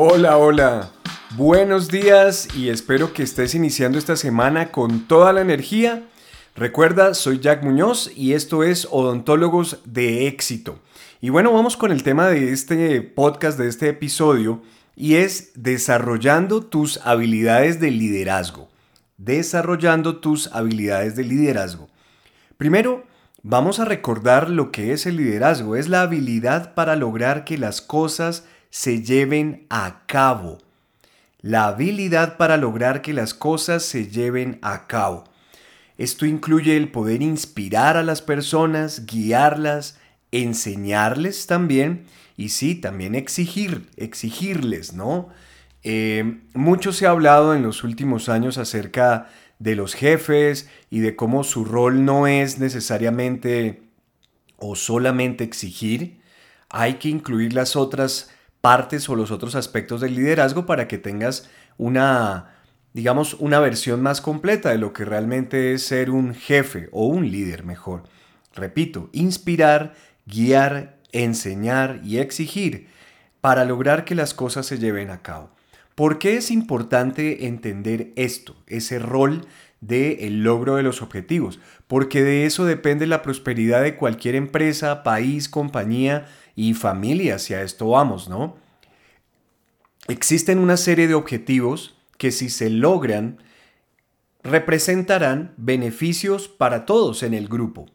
Hola, 0.00 0.36
hola. 0.38 0.90
Buenos 1.34 1.88
días 1.88 2.46
y 2.54 2.68
espero 2.68 3.12
que 3.12 3.24
estés 3.24 3.56
iniciando 3.56 3.98
esta 3.98 4.14
semana 4.14 4.70
con 4.70 5.08
toda 5.08 5.32
la 5.32 5.40
energía. 5.40 6.04
Recuerda, 6.54 7.14
soy 7.14 7.40
Jack 7.40 7.64
Muñoz 7.64 8.12
y 8.14 8.34
esto 8.34 8.62
es 8.62 8.86
Odontólogos 8.92 9.80
de 9.84 10.28
Éxito. 10.28 10.78
Y 11.20 11.30
bueno, 11.30 11.52
vamos 11.52 11.76
con 11.76 11.90
el 11.90 12.04
tema 12.04 12.28
de 12.28 12.52
este 12.52 13.02
podcast, 13.02 13.58
de 13.58 13.66
este 13.66 13.88
episodio, 13.88 14.62
y 14.94 15.16
es 15.16 15.50
desarrollando 15.56 16.60
tus 16.60 16.98
habilidades 16.98 17.80
de 17.80 17.90
liderazgo. 17.90 18.68
Desarrollando 19.16 20.18
tus 20.18 20.46
habilidades 20.52 21.16
de 21.16 21.24
liderazgo. 21.24 21.88
Primero, 22.56 23.04
vamos 23.42 23.80
a 23.80 23.84
recordar 23.84 24.48
lo 24.48 24.70
que 24.70 24.92
es 24.92 25.06
el 25.06 25.16
liderazgo. 25.16 25.74
Es 25.74 25.88
la 25.88 26.02
habilidad 26.02 26.74
para 26.74 26.94
lograr 26.94 27.44
que 27.44 27.58
las 27.58 27.82
cosas 27.82 28.44
se 28.70 29.02
lleven 29.02 29.66
a 29.70 30.02
cabo. 30.06 30.58
La 31.40 31.66
habilidad 31.68 32.36
para 32.36 32.56
lograr 32.56 33.02
que 33.02 33.12
las 33.12 33.34
cosas 33.34 33.84
se 33.84 34.08
lleven 34.08 34.58
a 34.62 34.86
cabo. 34.86 35.24
Esto 35.96 36.26
incluye 36.26 36.76
el 36.76 36.90
poder 36.90 37.22
inspirar 37.22 37.96
a 37.96 38.02
las 38.02 38.22
personas, 38.22 39.06
guiarlas, 39.06 39.98
enseñarles 40.30 41.46
también 41.46 42.06
y 42.36 42.50
sí, 42.50 42.74
también 42.74 43.14
exigir, 43.14 43.88
exigirles, 43.96 44.92
¿no? 44.92 45.28
Eh, 45.82 46.40
mucho 46.54 46.92
se 46.92 47.06
ha 47.06 47.10
hablado 47.10 47.54
en 47.54 47.62
los 47.62 47.82
últimos 47.84 48.28
años 48.28 48.58
acerca 48.58 49.28
de 49.58 49.74
los 49.74 49.94
jefes 49.94 50.68
y 50.90 51.00
de 51.00 51.16
cómo 51.16 51.44
su 51.44 51.64
rol 51.64 52.04
no 52.04 52.26
es 52.26 52.58
necesariamente 52.58 53.82
o 54.56 54.76
solamente 54.76 55.44
exigir, 55.44 56.20
hay 56.68 56.94
que 56.94 57.08
incluir 57.08 57.54
las 57.54 57.76
otras 57.76 58.30
partes 58.60 59.08
o 59.08 59.14
los 59.14 59.30
otros 59.30 59.54
aspectos 59.54 60.00
del 60.00 60.14
liderazgo 60.14 60.66
para 60.66 60.88
que 60.88 60.98
tengas 60.98 61.48
una, 61.76 62.54
digamos, 62.92 63.34
una 63.34 63.60
versión 63.60 64.02
más 64.02 64.20
completa 64.20 64.70
de 64.70 64.78
lo 64.78 64.92
que 64.92 65.04
realmente 65.04 65.72
es 65.72 65.84
ser 65.84 66.10
un 66.10 66.34
jefe 66.34 66.88
o 66.92 67.06
un 67.06 67.30
líder 67.30 67.64
mejor. 67.64 68.04
Repito, 68.54 69.08
inspirar, 69.12 69.94
guiar, 70.26 70.98
enseñar 71.12 72.00
y 72.04 72.18
exigir 72.18 72.88
para 73.40 73.64
lograr 73.64 74.04
que 74.04 74.14
las 74.14 74.34
cosas 74.34 74.66
se 74.66 74.78
lleven 74.78 75.10
a 75.10 75.22
cabo. 75.22 75.50
¿Por 75.94 76.18
qué 76.18 76.36
es 76.36 76.50
importante 76.50 77.46
entender 77.46 78.12
esto, 78.14 78.56
ese 78.66 78.98
rol 78.98 79.46
del 79.80 80.18
el 80.20 80.42
logro 80.42 80.76
de 80.76 80.82
los 80.82 81.02
objetivos? 81.02 81.60
Porque 81.86 82.22
de 82.22 82.46
eso 82.46 82.64
depende 82.64 83.06
la 83.06 83.22
prosperidad 83.22 83.82
de 83.82 83.96
cualquier 83.96 84.34
empresa, 84.34 85.02
país, 85.02 85.48
compañía 85.48 86.26
y 86.58 86.74
familia, 86.74 87.38
si 87.38 87.54
a 87.54 87.62
esto 87.62 87.90
vamos, 87.90 88.28
¿no? 88.28 88.56
Existen 90.08 90.58
una 90.58 90.76
serie 90.76 91.06
de 91.06 91.14
objetivos 91.14 91.94
que 92.16 92.32
si 92.32 92.50
se 92.50 92.68
logran, 92.68 93.38
representarán 94.42 95.54
beneficios 95.56 96.48
para 96.48 96.84
todos 96.84 97.22
en 97.22 97.32
el 97.32 97.46
grupo. 97.46 97.86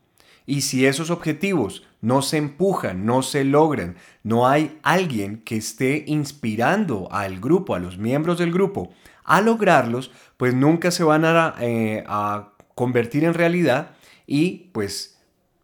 Y 0.45 0.61
si 0.61 0.85
esos 0.85 1.09
objetivos 1.09 1.85
no 1.99 2.21
se 2.21 2.37
empujan, 2.37 3.05
no 3.05 3.21
se 3.21 3.43
logran, 3.43 3.97
no 4.23 4.47
hay 4.47 4.79
alguien 4.81 5.41
que 5.43 5.57
esté 5.57 6.05
inspirando 6.07 7.09
al 7.11 7.41
grupo, 7.41 7.75
a 7.75 7.79
los 7.79 7.97
miembros 7.97 8.37
del 8.37 8.53
grupo, 8.53 8.93
a 9.25 9.41
lograrlos, 9.41 10.09
pues 10.37 10.53
nunca 10.53 10.89
se 10.91 11.03
van 11.03 11.25
a, 11.25 11.55
eh, 11.59 12.05
a 12.07 12.53
convertir 12.75 13.25
en 13.25 13.33
realidad 13.33 13.91
y 14.25 14.69
pues 14.71 15.13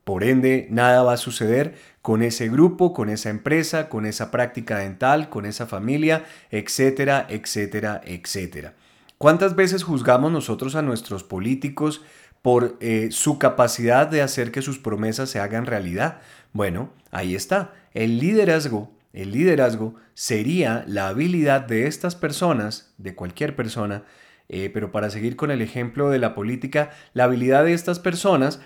por 0.09 0.23
ende, 0.23 0.65
nada 0.71 1.03
va 1.03 1.13
a 1.13 1.17
suceder 1.17 1.75
con 2.09 2.23
ese 2.23 2.49
grupo, 2.49 2.91
con 2.91 3.07
esa 3.07 3.29
empresa, 3.29 3.87
con 3.87 4.07
esa 4.07 4.31
práctica 4.31 4.79
dental, 4.79 5.29
con 5.29 5.45
esa 5.45 5.67
familia, 5.67 6.25
etcétera, 6.49 7.27
etcétera, 7.29 8.01
etcétera. 8.03 8.73
¿Cuántas 9.19 9.55
veces 9.55 9.83
juzgamos 9.83 10.31
nosotros 10.31 10.73
a 10.73 10.81
nuestros 10.81 11.23
políticos 11.23 12.01
por 12.41 12.77
eh, 12.79 13.09
su 13.11 13.37
capacidad 13.37 14.07
de 14.07 14.23
hacer 14.23 14.51
que 14.51 14.63
sus 14.63 14.79
promesas 14.79 15.29
se 15.29 15.39
hagan 15.39 15.67
realidad? 15.67 16.19
Bueno, 16.51 16.89
ahí 17.11 17.35
está. 17.35 17.75
El 17.93 18.17
liderazgo, 18.17 18.91
el 19.13 19.31
liderazgo 19.31 19.93
sería 20.15 20.83
la 20.87 21.09
habilidad 21.09 21.61
de 21.61 21.85
estas 21.85 22.15
personas, 22.15 22.91
de 22.97 23.13
cualquier 23.13 23.55
persona, 23.55 24.01
eh, 24.47 24.71
pero 24.73 24.91
para 24.91 25.11
seguir 25.11 25.35
con 25.35 25.51
el 25.51 25.61
ejemplo 25.61 26.09
de 26.09 26.17
la 26.17 26.33
política, 26.33 26.89
la 27.13 27.25
habilidad 27.25 27.65
de 27.65 27.73
estas 27.73 27.99
personas 27.99 28.61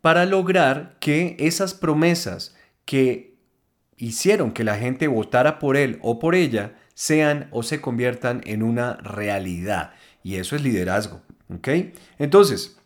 para 0.00 0.26
lograr 0.26 0.94
que 1.00 1.34
esas 1.40 1.74
promesas 1.74 2.54
que 2.84 3.36
hicieron 3.96 4.52
que 4.52 4.64
la 4.64 4.76
gente 4.76 5.08
votara 5.08 5.58
por 5.58 5.76
él 5.76 5.98
o 6.02 6.18
por 6.18 6.34
ella 6.34 6.74
sean 6.94 7.48
o 7.50 7.62
se 7.62 7.80
conviertan 7.80 8.40
en 8.44 8.62
una 8.62 8.96
realidad. 8.96 9.92
Y 10.22 10.36
eso 10.36 10.56
es 10.56 10.62
liderazgo. 10.62 11.22
¿Ok? 11.54 11.68
Entonces, 12.18 12.78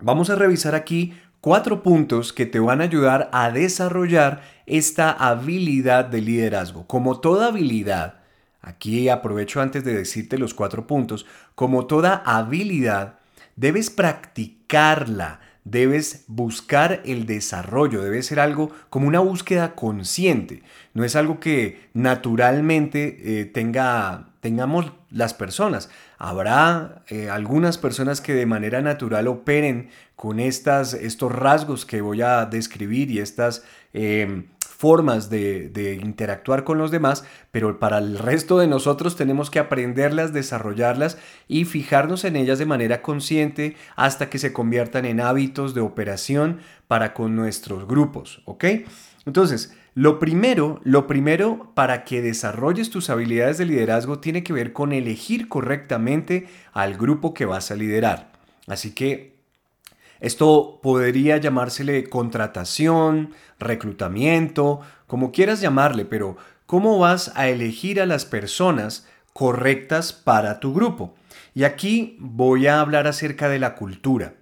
vamos 0.00 0.30
a 0.30 0.36
revisar 0.36 0.74
aquí 0.74 1.14
cuatro 1.40 1.82
puntos 1.82 2.32
que 2.32 2.46
te 2.46 2.60
van 2.60 2.80
a 2.80 2.84
ayudar 2.84 3.28
a 3.32 3.50
desarrollar 3.50 4.42
esta 4.66 5.10
habilidad 5.10 6.06
de 6.06 6.22
liderazgo. 6.22 6.86
Como 6.86 7.20
toda 7.20 7.48
habilidad, 7.48 8.22
aquí 8.62 9.08
aprovecho 9.08 9.60
antes 9.60 9.84
de 9.84 9.94
decirte 9.94 10.38
los 10.38 10.54
cuatro 10.54 10.86
puntos, 10.86 11.26
como 11.54 11.86
toda 11.86 12.22
habilidad, 12.24 13.18
debes 13.56 13.90
practicarla 13.90 15.40
debes 15.64 16.24
buscar 16.26 17.02
el 17.04 17.26
desarrollo, 17.26 18.02
debe 18.02 18.22
ser 18.22 18.40
algo 18.40 18.70
como 18.90 19.06
una 19.06 19.20
búsqueda 19.20 19.74
consciente, 19.74 20.62
no 20.94 21.04
es 21.04 21.16
algo 21.16 21.40
que 21.40 21.88
naturalmente 21.94 23.40
eh, 23.40 23.44
tenga, 23.46 24.30
tengamos 24.40 24.92
las 25.10 25.34
personas. 25.34 25.90
Habrá 26.18 27.02
eh, 27.08 27.30
algunas 27.30 27.78
personas 27.78 28.20
que 28.20 28.34
de 28.34 28.46
manera 28.46 28.80
natural 28.80 29.28
operen 29.28 29.90
con 30.16 30.40
estas, 30.40 30.94
estos 30.94 31.32
rasgos 31.32 31.84
que 31.84 32.00
voy 32.00 32.22
a 32.22 32.46
describir 32.46 33.10
y 33.10 33.18
estas 33.18 33.64
eh, 33.92 34.44
formas 34.82 35.30
de, 35.30 36.00
interactuar 36.02 36.64
con 36.64 36.76
los 36.76 36.90
demás, 36.90 37.24
pero 37.52 37.78
para 37.78 37.98
el 37.98 38.18
resto 38.18 38.58
de 38.58 38.66
nosotros 38.66 39.14
tenemos 39.14 39.48
que 39.48 39.60
aprenderlas, 39.60 40.32
desarrollarlas 40.32 41.18
y 41.46 41.66
fijarnos 41.66 42.24
en 42.24 42.34
ellas 42.34 42.58
de 42.58 42.66
manera 42.66 43.00
consciente 43.00 43.76
hasta 43.94 44.28
que 44.28 44.40
se 44.40 44.52
conviertan 44.52 45.04
en 45.04 45.20
hábitos 45.20 45.74
de 45.74 45.82
operación 45.82 46.58
para 46.88 47.14
con 47.14 47.36
nuestros 47.36 47.86
grupos, 47.86 48.42
¿ok? 48.44 48.64
Entonces, 49.24 49.72
lo 49.94 50.18
primero, 50.18 50.80
lo 50.82 51.06
primero 51.06 51.70
para 51.76 52.02
que 52.02 52.20
desarrolles 52.20 52.90
tus 52.90 53.08
habilidades 53.08 53.58
de 53.58 53.66
liderazgo 53.66 54.18
tiene 54.18 54.42
que 54.42 54.52
ver 54.52 54.72
con 54.72 54.92
elegir 54.92 55.48
correctamente 55.48 56.48
al 56.72 56.96
grupo 56.96 57.34
que 57.34 57.44
vas 57.44 57.70
a 57.70 57.76
liderar. 57.76 58.32
Así 58.66 58.90
que 58.96 59.36
esto 60.22 60.78
podría 60.80 61.36
llamársele 61.38 62.04
contratación, 62.08 63.34
reclutamiento, 63.58 64.80
como 65.08 65.32
quieras 65.32 65.60
llamarle, 65.60 66.04
pero 66.04 66.36
¿cómo 66.66 67.00
vas 67.00 67.32
a 67.34 67.48
elegir 67.48 68.00
a 68.00 68.06
las 68.06 68.24
personas 68.24 69.08
correctas 69.32 70.12
para 70.12 70.60
tu 70.60 70.72
grupo? 70.74 71.16
Y 71.54 71.64
aquí 71.64 72.16
voy 72.20 72.68
a 72.68 72.80
hablar 72.80 73.08
acerca 73.08 73.48
de 73.48 73.58
la 73.58 73.74
cultura. 73.74 74.34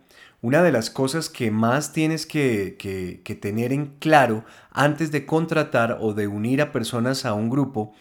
Una 0.42 0.62
de 0.62 0.70
las 0.70 0.90
cosas 0.90 1.30
que 1.30 1.50
más 1.50 1.94
tienes 1.94 2.26
que, 2.26 2.76
que, 2.78 3.34
tener 3.34 3.72
en 3.72 3.96
claro 4.00 4.44
antes 4.70 5.10
de 5.10 5.24
contratar 5.24 5.96
o 6.02 6.12
de 6.12 6.26
unir 6.26 6.60
a 6.60 6.72
personas 6.72 7.24
a 7.24 7.32
un 7.32 7.48
grupo 7.48 7.94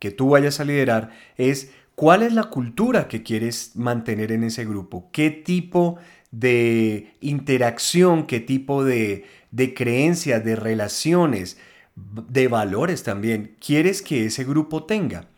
que 0.00 0.10
tú 0.10 0.30
vayas 0.30 0.58
a 0.58 0.64
liderar 0.64 1.10
es 1.36 1.70
cuál 1.94 2.24
es 2.24 2.32
la 2.32 2.44
cultura 2.44 3.06
que 3.06 3.22
quieres 3.22 3.76
mantener 3.76 4.32
en 4.32 4.42
ese 4.42 4.64
grupo, 4.64 5.10
qué 5.12 5.30
tipo 5.30 5.96
de 6.38 7.14
interacción, 7.20 8.26
qué 8.26 8.40
tipo 8.40 8.84
de, 8.84 9.24
de 9.50 9.74
creencias, 9.74 10.44
de 10.44 10.56
relaciones, 10.56 11.58
de 11.96 12.48
valores 12.48 13.02
también 13.04 13.56
quieres 13.64 14.02
que 14.02 14.26
ese 14.26 14.44
grupo 14.44 14.84
tenga. 14.84 15.28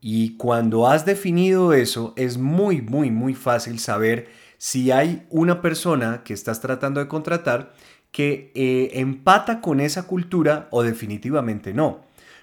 Y 0.00 0.36
cuando 0.36 0.88
has 0.88 1.04
definido 1.04 1.72
eso, 1.72 2.14
es 2.16 2.38
muy, 2.38 2.80
muy, 2.80 3.10
muy 3.10 3.34
fácil 3.34 3.78
saber 3.78 4.28
si 4.56 4.90
hay 4.90 5.26
una 5.30 5.60
persona 5.60 6.22
que 6.24 6.32
estás 6.32 6.60
tratando 6.60 7.00
de 7.00 7.08
contratar 7.08 7.74
que 8.12 8.50
eh, 8.54 8.90
empata 8.94 9.60
con 9.60 9.80
esa 9.80 10.06
cultura 10.06 10.68
o 10.70 10.82
definitivamente 10.82 11.74
no. 11.74 12.00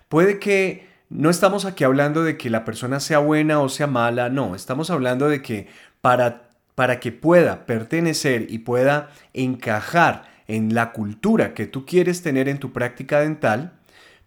Puede 0.10 0.40
que 0.40 0.88
no 1.10 1.30
estamos 1.30 1.66
aquí 1.66 1.84
hablando 1.84 2.24
de 2.24 2.38
que 2.38 2.50
la 2.50 2.66
persona 2.66 3.00
sea 3.00 3.20
buena 3.20 3.60
o 3.62 3.70
sea 3.70 3.88
mala, 3.88 4.30
no, 4.30 4.56
estamos 4.56 4.90
hablando 4.90 5.30
de 5.30 5.42
que 5.42 5.68
para, 6.02 6.47
para 6.78 7.00
que 7.00 7.12
pueda 7.12 7.66
pertenecer 7.66 8.46
y 8.52 8.60
pueda 8.60 9.10
encajar 9.34 10.26
en 10.48 10.76
la 10.76 10.92
cultura 10.92 11.56
que 11.56 11.66
tú 11.66 11.88
quieres 11.88 12.22
tener 12.22 12.48
en 12.48 12.60
tu 12.60 12.72
práctica 12.72 13.20
dental, 13.20 13.74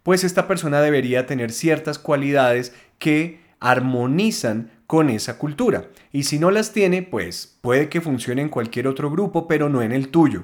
pues 0.03 0.25
esta 0.25 0.49
persona 0.49 0.81
debería 0.81 1.25
tener 1.25 1.53
ciertas 1.53 1.97
cualidades 1.97 2.73
que 2.99 3.39
armonizan 3.61 4.69
con 4.85 5.09
esa 5.09 5.37
cultura. 5.37 5.85
Y 6.11 6.23
si 6.23 6.39
no 6.39 6.51
las 6.51 6.73
tiene, 6.73 7.03
pues 7.03 7.57
puede 7.61 7.87
que 7.87 8.01
funcione 8.01 8.41
en 8.41 8.49
cualquier 8.49 8.89
otro 8.89 9.09
grupo, 9.09 9.47
pero 9.47 9.69
no 9.69 9.81
en 9.81 9.93
el 9.93 10.09
tuyo. 10.09 10.43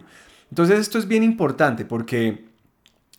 Entonces 0.50 0.80
esto 0.80 1.00
es 1.00 1.10
bien 1.10 1.24
importante 1.24 1.84
porque 1.84 2.46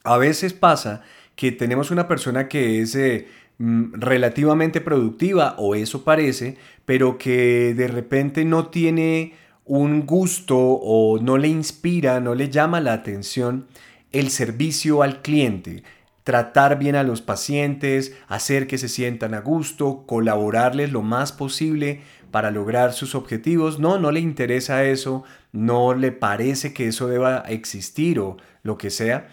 a 0.02 0.17
veces 0.17 0.55
pasa 0.55 1.02
que 1.37 1.52
tenemos 1.52 1.91
una 1.91 2.08
persona 2.08 2.49
que 2.49 2.81
es 2.81 2.94
eh, 2.94 3.29
relativamente 3.58 4.81
productiva, 4.81 5.55
o 5.58 5.75
eso 5.75 6.05
parece, 6.05 6.56
pero 6.84 7.19
que 7.19 7.75
de 7.75 7.88
repente 7.88 8.44
no 8.44 8.69
tiene 8.69 9.34
un 9.64 10.06
gusto 10.06 10.56
o 10.56 11.19
no 11.20 11.37
le 11.37 11.49
inspira, 11.49 12.20
no 12.20 12.34
le 12.34 12.49
llama 12.49 12.81
la 12.81 12.93
atención 12.93 13.66
el 14.12 14.31
servicio 14.31 15.02
al 15.02 15.20
cliente 15.20 15.82
tratar 16.28 16.78
bien 16.78 16.94
a 16.94 17.05
los 17.05 17.22
pacientes, 17.22 18.12
hacer 18.26 18.66
que 18.66 18.76
se 18.76 18.90
sientan 18.90 19.32
a 19.32 19.40
gusto, 19.40 20.05
colaborarles 20.06 20.93
lo 20.93 21.00
más 21.00 21.32
posible 21.32 22.02
para 22.31 22.50
lograr 22.50 22.93
sus 22.93 23.14
objetivos. 23.14 23.78
No, 23.78 23.99
no 23.99 24.10
le 24.10 24.20
interesa 24.20 24.84
eso, 24.84 25.25
no 25.52 25.94
le 25.94 26.12
parece 26.12 26.75
que 26.75 26.88
eso 26.88 27.08
deba 27.08 27.38
existir 27.49 28.20
o 28.20 28.37
lo 28.62 28.76
que 28.76 28.90
sea. 28.90 29.28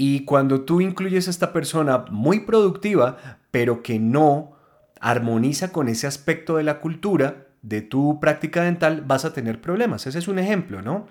Y 0.00 0.20
cuando 0.20 0.60
tú 0.60 0.80
incluyes 0.80 1.26
a 1.26 1.30
esta 1.30 1.52
persona 1.52 2.04
muy 2.08 2.38
productiva, 2.38 3.16
pero 3.50 3.82
que 3.82 3.98
no 3.98 4.52
armoniza 5.00 5.72
con 5.72 5.88
ese 5.88 6.06
aspecto 6.06 6.56
de 6.56 6.62
la 6.62 6.78
cultura 6.78 7.48
de 7.62 7.82
tu 7.82 8.20
práctica 8.20 8.62
dental, 8.62 9.02
vas 9.04 9.24
a 9.24 9.32
tener 9.32 9.60
problemas. 9.60 10.06
Ese 10.06 10.20
es 10.20 10.28
un 10.28 10.38
ejemplo, 10.38 10.82
¿no? 10.82 11.08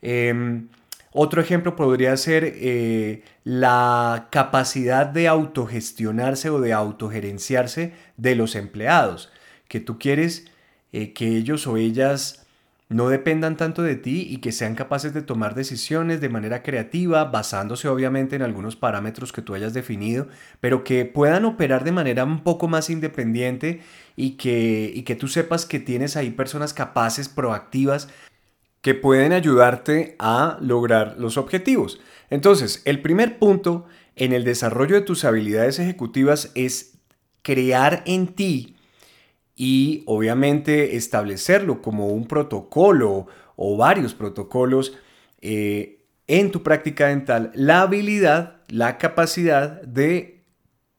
Em, 0.00 0.68
otro 1.12 1.42
ejemplo 1.42 1.74
podría 1.74 2.16
ser 2.16 2.44
eh, 2.44 3.24
la 3.42 4.28
capacidad 4.30 5.06
de 5.06 5.26
autogestionarse 5.26 6.50
o 6.50 6.60
de 6.60 6.72
autogerenciarse 6.72 7.94
de 8.16 8.36
los 8.36 8.54
empleados, 8.54 9.32
que 9.66 9.80
tú 9.80 9.98
quieres 9.98 10.46
eh, 10.92 11.12
que 11.14 11.36
ellos 11.36 11.66
o 11.66 11.76
ellas 11.78 12.39
no 12.90 13.08
dependan 13.08 13.56
tanto 13.56 13.82
de 13.82 13.94
ti 13.94 14.26
y 14.28 14.38
que 14.38 14.50
sean 14.50 14.74
capaces 14.74 15.14
de 15.14 15.22
tomar 15.22 15.54
decisiones 15.54 16.20
de 16.20 16.28
manera 16.28 16.64
creativa, 16.64 17.24
basándose 17.24 17.86
obviamente 17.86 18.34
en 18.34 18.42
algunos 18.42 18.74
parámetros 18.74 19.32
que 19.32 19.42
tú 19.42 19.54
hayas 19.54 19.72
definido, 19.72 20.26
pero 20.58 20.82
que 20.82 21.04
puedan 21.04 21.44
operar 21.44 21.84
de 21.84 21.92
manera 21.92 22.24
un 22.24 22.42
poco 22.42 22.66
más 22.66 22.90
independiente 22.90 23.80
y 24.16 24.32
que, 24.32 24.90
y 24.92 25.02
que 25.02 25.14
tú 25.14 25.28
sepas 25.28 25.66
que 25.66 25.78
tienes 25.78 26.16
ahí 26.16 26.30
personas 26.30 26.74
capaces, 26.74 27.28
proactivas, 27.28 28.08
que 28.82 28.94
pueden 28.94 29.32
ayudarte 29.32 30.16
a 30.18 30.58
lograr 30.60 31.14
los 31.16 31.36
objetivos. 31.36 32.00
Entonces, 32.28 32.82
el 32.86 33.00
primer 33.00 33.38
punto 33.38 33.86
en 34.16 34.32
el 34.32 34.42
desarrollo 34.42 34.96
de 34.96 35.02
tus 35.02 35.24
habilidades 35.24 35.78
ejecutivas 35.78 36.50
es 36.56 36.98
crear 37.42 38.02
en 38.04 38.34
ti 38.34 38.74
y 39.60 40.04
obviamente 40.06 40.96
establecerlo 40.96 41.82
como 41.82 42.06
un 42.06 42.26
protocolo 42.26 43.26
o 43.56 43.76
varios 43.76 44.14
protocolos 44.14 44.94
eh, 45.42 46.06
en 46.26 46.50
tu 46.50 46.62
práctica 46.62 47.08
dental, 47.08 47.52
la 47.54 47.82
habilidad, 47.82 48.62
la 48.68 48.96
capacidad 48.96 49.82
de 49.82 50.46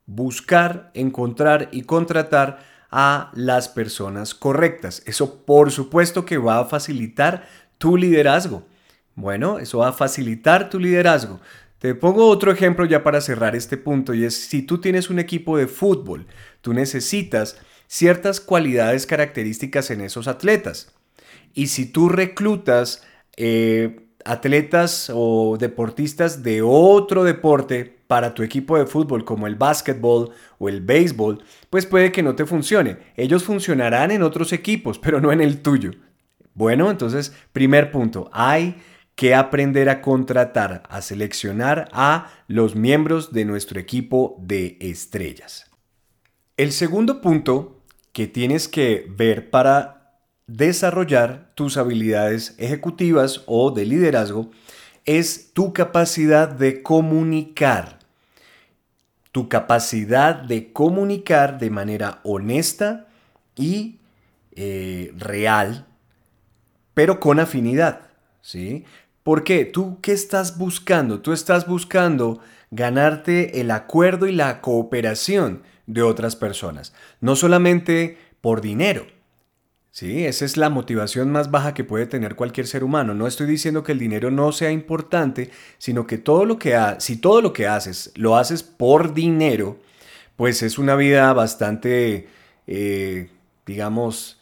buscar, 0.05 0.91
encontrar 0.93 1.69
y 1.71 1.81
contratar 1.81 2.59
a 2.91 3.31
las 3.33 3.67
personas 3.67 4.35
correctas. 4.35 5.01
Eso 5.07 5.43
por 5.43 5.71
supuesto 5.71 6.23
que 6.23 6.37
va 6.37 6.59
a 6.59 6.65
facilitar 6.65 7.47
tu 7.79 7.97
liderazgo. 7.97 8.67
Bueno, 9.15 9.57
eso 9.57 9.79
va 9.79 9.87
a 9.87 9.93
facilitar 9.93 10.69
tu 10.69 10.77
liderazgo. 10.77 11.39
Te 11.79 11.95
pongo 11.95 12.27
otro 12.27 12.51
ejemplo 12.51 12.85
ya 12.85 13.01
para 13.01 13.21
cerrar 13.21 13.55
este 13.55 13.77
punto 13.77 14.13
y 14.13 14.23
es 14.23 14.35
si 14.35 14.61
tú 14.61 14.79
tienes 14.79 15.09
un 15.09 15.17
equipo 15.17 15.57
de 15.57 15.65
fútbol, 15.65 16.27
tú 16.61 16.73
necesitas 16.73 17.57
ciertas 17.91 18.39
cualidades 18.39 19.05
características 19.05 19.91
en 19.91 19.99
esos 19.99 20.29
atletas. 20.29 20.93
Y 21.53 21.67
si 21.67 21.91
tú 21.91 22.07
reclutas 22.07 23.03
eh, 23.35 24.07
atletas 24.23 25.11
o 25.13 25.57
deportistas 25.59 26.41
de 26.41 26.61
otro 26.61 27.25
deporte 27.25 27.99
para 28.07 28.33
tu 28.33 28.43
equipo 28.43 28.77
de 28.77 28.85
fútbol 28.85 29.25
como 29.25 29.45
el 29.45 29.55
básquetbol 29.55 30.31
o 30.57 30.69
el 30.69 30.79
béisbol, 30.79 31.43
pues 31.69 31.85
puede 31.85 32.13
que 32.13 32.23
no 32.23 32.33
te 32.33 32.45
funcione. 32.45 32.97
Ellos 33.17 33.43
funcionarán 33.43 34.11
en 34.11 34.23
otros 34.23 34.53
equipos, 34.53 34.97
pero 34.97 35.19
no 35.19 35.33
en 35.33 35.41
el 35.41 35.61
tuyo. 35.61 35.91
Bueno, 36.53 36.89
entonces, 36.91 37.33
primer 37.51 37.91
punto, 37.91 38.29
hay 38.31 38.77
que 39.15 39.35
aprender 39.35 39.89
a 39.89 40.01
contratar, 40.01 40.83
a 40.87 41.01
seleccionar 41.01 41.89
a 41.91 42.31
los 42.47 42.73
miembros 42.73 43.33
de 43.33 43.43
nuestro 43.43 43.81
equipo 43.81 44.37
de 44.39 44.77
estrellas. 44.79 45.69
El 46.55 46.71
segundo 46.71 47.21
punto 47.21 47.80
que 48.13 48.27
tienes 48.27 48.67
que 48.67 49.05
ver 49.09 49.49
para 49.49 50.15
desarrollar 50.47 51.51
tus 51.55 51.77
habilidades 51.77 52.55
ejecutivas 52.57 53.43
o 53.45 53.71
de 53.71 53.85
liderazgo 53.85 54.51
es 55.05 55.53
tu 55.53 55.73
capacidad 55.73 56.49
de 56.49 56.83
comunicar. 56.83 57.99
Tu 59.31 59.47
capacidad 59.47 60.35
de 60.35 60.73
comunicar 60.73 61.57
de 61.57 61.69
manera 61.69 62.19
honesta 62.23 63.07
y 63.55 63.99
eh, 64.55 65.13
real 65.17 65.87
pero 66.93 67.19
con 67.19 67.39
afinidad, 67.39 68.01
¿sí? 68.41 68.85
¿Por 69.23 69.43
qué? 69.43 69.65
¿Tú 69.65 69.99
qué 70.01 70.11
estás 70.11 70.57
buscando? 70.57 71.21
Tú 71.21 71.31
estás 71.31 71.67
buscando 71.67 72.39
ganarte 72.71 73.61
el 73.61 73.71
acuerdo 73.71 74.27
y 74.27 74.31
la 74.31 74.61
cooperación 74.61 75.63
de 75.87 76.01
otras 76.01 76.35
personas, 76.35 76.93
no 77.19 77.35
solamente 77.35 78.17
por 78.41 78.61
dinero. 78.61 79.05
Sí, 79.91 80.25
esa 80.25 80.45
es 80.45 80.55
la 80.55 80.69
motivación 80.69 81.31
más 81.31 81.51
baja 81.51 81.73
que 81.73 81.83
puede 81.83 82.05
tener 82.05 82.35
cualquier 82.35 82.65
ser 82.65 82.83
humano. 82.85 83.13
No 83.13 83.27
estoy 83.27 83.45
diciendo 83.45 83.83
que 83.83 83.91
el 83.91 83.99
dinero 83.99 84.31
no 84.31 84.53
sea 84.53 84.71
importante, 84.71 85.51
sino 85.79 86.07
que 86.07 86.17
todo 86.17 86.45
lo 86.45 86.57
que 86.57 86.79
si 86.99 87.17
todo 87.17 87.41
lo 87.41 87.51
que 87.51 87.67
haces 87.67 88.11
lo 88.15 88.37
haces 88.37 88.63
por 88.63 89.13
dinero, 89.13 89.77
pues 90.37 90.63
es 90.63 90.79
una 90.79 90.95
vida 90.95 91.33
bastante, 91.33 92.29
eh, 92.67 93.29
digamos, 93.65 94.41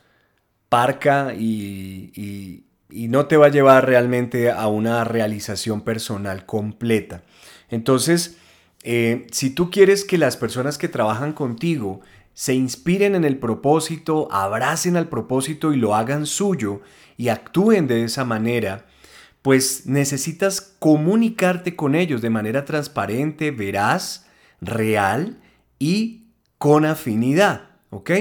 parca 0.69 1.33
y, 1.33 2.63
no 2.89 3.25
te 3.27 3.37
va 3.37 3.47
a 3.47 3.49
llevar 3.49 3.85
realmente 3.87 4.51
a 4.51 4.67
una 4.67 5.03
realización 5.03 5.81
personal 5.81 6.45
completa. 6.45 7.23
Entonces, 7.69 8.37
eh, 8.83 9.27
si 9.31 9.49
tú 9.49 9.69
quieres 9.69 10.05
que 10.05 10.17
las 10.17 10.37
personas 10.37 10.77
que 10.77 10.87
trabajan 10.87 11.33
contigo 11.33 12.01
se 12.33 12.53
inspiren 12.53 13.15
en 13.15 13.25
el 13.25 13.37
propósito, 13.37 14.29
abracen 14.31 14.95
al 14.95 15.09
propósito 15.09 15.73
y 15.73 15.77
lo 15.77 15.95
hagan 15.95 16.25
suyo 16.25 16.81
y 17.17 17.27
actúen 17.27 17.87
de 17.87 18.05
esa 18.05 18.23
manera, 18.23 18.85
pues 19.41 19.85
necesitas 19.85 20.61
comunicarte 20.79 21.75
con 21.75 21.95
ellos 21.95 22.21
de 22.21 22.29
manera 22.29 22.63
transparente, 22.63 23.51
veraz, 23.51 24.25
real 24.61 25.41
y 25.79 26.27
con 26.57 26.85
afinidad, 26.85 27.71
¿ok? 27.89 28.11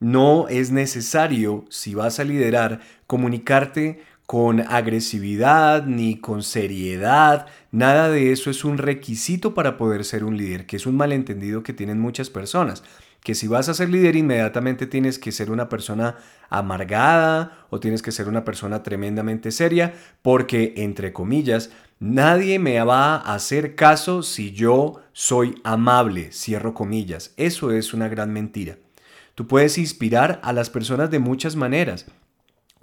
No 0.00 0.48
es 0.48 0.70
necesario, 0.70 1.64
si 1.70 1.94
vas 1.94 2.20
a 2.20 2.24
liderar, 2.24 2.80
comunicarte 3.06 4.02
con 4.26 4.60
agresividad 4.60 5.86
ni 5.86 6.18
con 6.18 6.42
seriedad. 6.42 7.46
Nada 7.70 8.10
de 8.10 8.32
eso 8.32 8.50
es 8.50 8.64
un 8.64 8.78
requisito 8.78 9.54
para 9.54 9.76
poder 9.76 10.04
ser 10.04 10.24
un 10.24 10.36
líder, 10.36 10.66
que 10.66 10.76
es 10.76 10.86
un 10.86 10.96
malentendido 10.96 11.62
que 11.62 11.72
tienen 11.72 12.00
muchas 12.00 12.28
personas. 12.28 12.82
Que 13.22 13.34
si 13.34 13.46
vas 13.46 13.68
a 13.68 13.74
ser 13.74 13.88
líder 13.88 14.16
inmediatamente 14.16 14.86
tienes 14.86 15.18
que 15.18 15.32
ser 15.32 15.50
una 15.50 15.68
persona 15.68 16.16
amargada 16.48 17.66
o 17.70 17.80
tienes 17.80 18.02
que 18.02 18.12
ser 18.12 18.28
una 18.28 18.44
persona 18.44 18.82
tremendamente 18.82 19.50
seria, 19.50 19.94
porque, 20.22 20.74
entre 20.76 21.12
comillas, 21.12 21.70
nadie 21.98 22.58
me 22.58 22.80
va 22.82 23.16
a 23.16 23.34
hacer 23.34 23.74
caso 23.74 24.22
si 24.22 24.52
yo 24.52 25.00
soy 25.12 25.60
amable, 25.64 26.30
cierro 26.32 26.74
comillas. 26.74 27.32
Eso 27.36 27.70
es 27.70 27.94
una 27.94 28.08
gran 28.08 28.32
mentira. 28.32 28.76
Tú 29.34 29.46
puedes 29.46 29.76
inspirar 29.76 30.40
a 30.42 30.52
las 30.52 30.70
personas 30.70 31.10
de 31.10 31.18
muchas 31.18 31.56
maneras, 31.56 32.06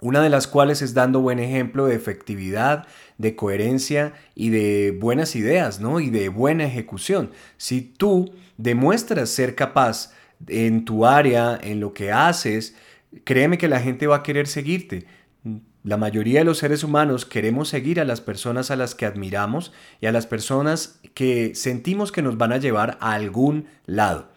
una 0.04 0.20
de 0.20 0.28
las 0.28 0.46
cuales 0.46 0.82
es 0.82 0.92
dando 0.92 1.20
buen 1.20 1.38
ejemplo 1.38 1.86
de 1.86 1.94
efectividad, 1.94 2.86
de 3.16 3.34
coherencia 3.36 4.12
y 4.34 4.50
de 4.50 4.94
buenas 5.00 5.34
ideas, 5.34 5.80
¿no? 5.80 5.98
Y 5.98 6.10
de 6.10 6.28
buena 6.28 6.64
ejecución. 6.64 7.30
Si 7.56 7.80
tú 7.80 8.34
demuestras 8.58 9.30
ser 9.30 9.54
capaz 9.54 10.12
en 10.46 10.84
tu 10.84 11.06
área, 11.06 11.58
en 11.62 11.80
lo 11.80 11.94
que 11.94 12.12
haces, 12.12 12.76
créeme 13.24 13.56
que 13.56 13.66
la 13.66 13.80
gente 13.80 14.06
va 14.06 14.16
a 14.16 14.22
querer 14.22 14.46
seguirte. 14.46 15.06
La 15.82 15.96
mayoría 15.96 16.40
de 16.40 16.44
los 16.44 16.58
seres 16.58 16.84
humanos 16.84 17.24
queremos 17.24 17.70
seguir 17.70 17.98
a 17.98 18.04
las 18.04 18.20
personas 18.20 18.70
a 18.70 18.76
las 18.76 18.94
que 18.94 19.06
admiramos 19.06 19.72
y 20.02 20.06
a 20.06 20.12
las 20.12 20.26
personas 20.26 21.00
que 21.14 21.54
sentimos 21.54 22.12
que 22.12 22.20
nos 22.20 22.36
van 22.36 22.52
a 22.52 22.58
llevar 22.58 22.98
a 23.00 23.14
algún 23.14 23.68
lado. 23.86 24.28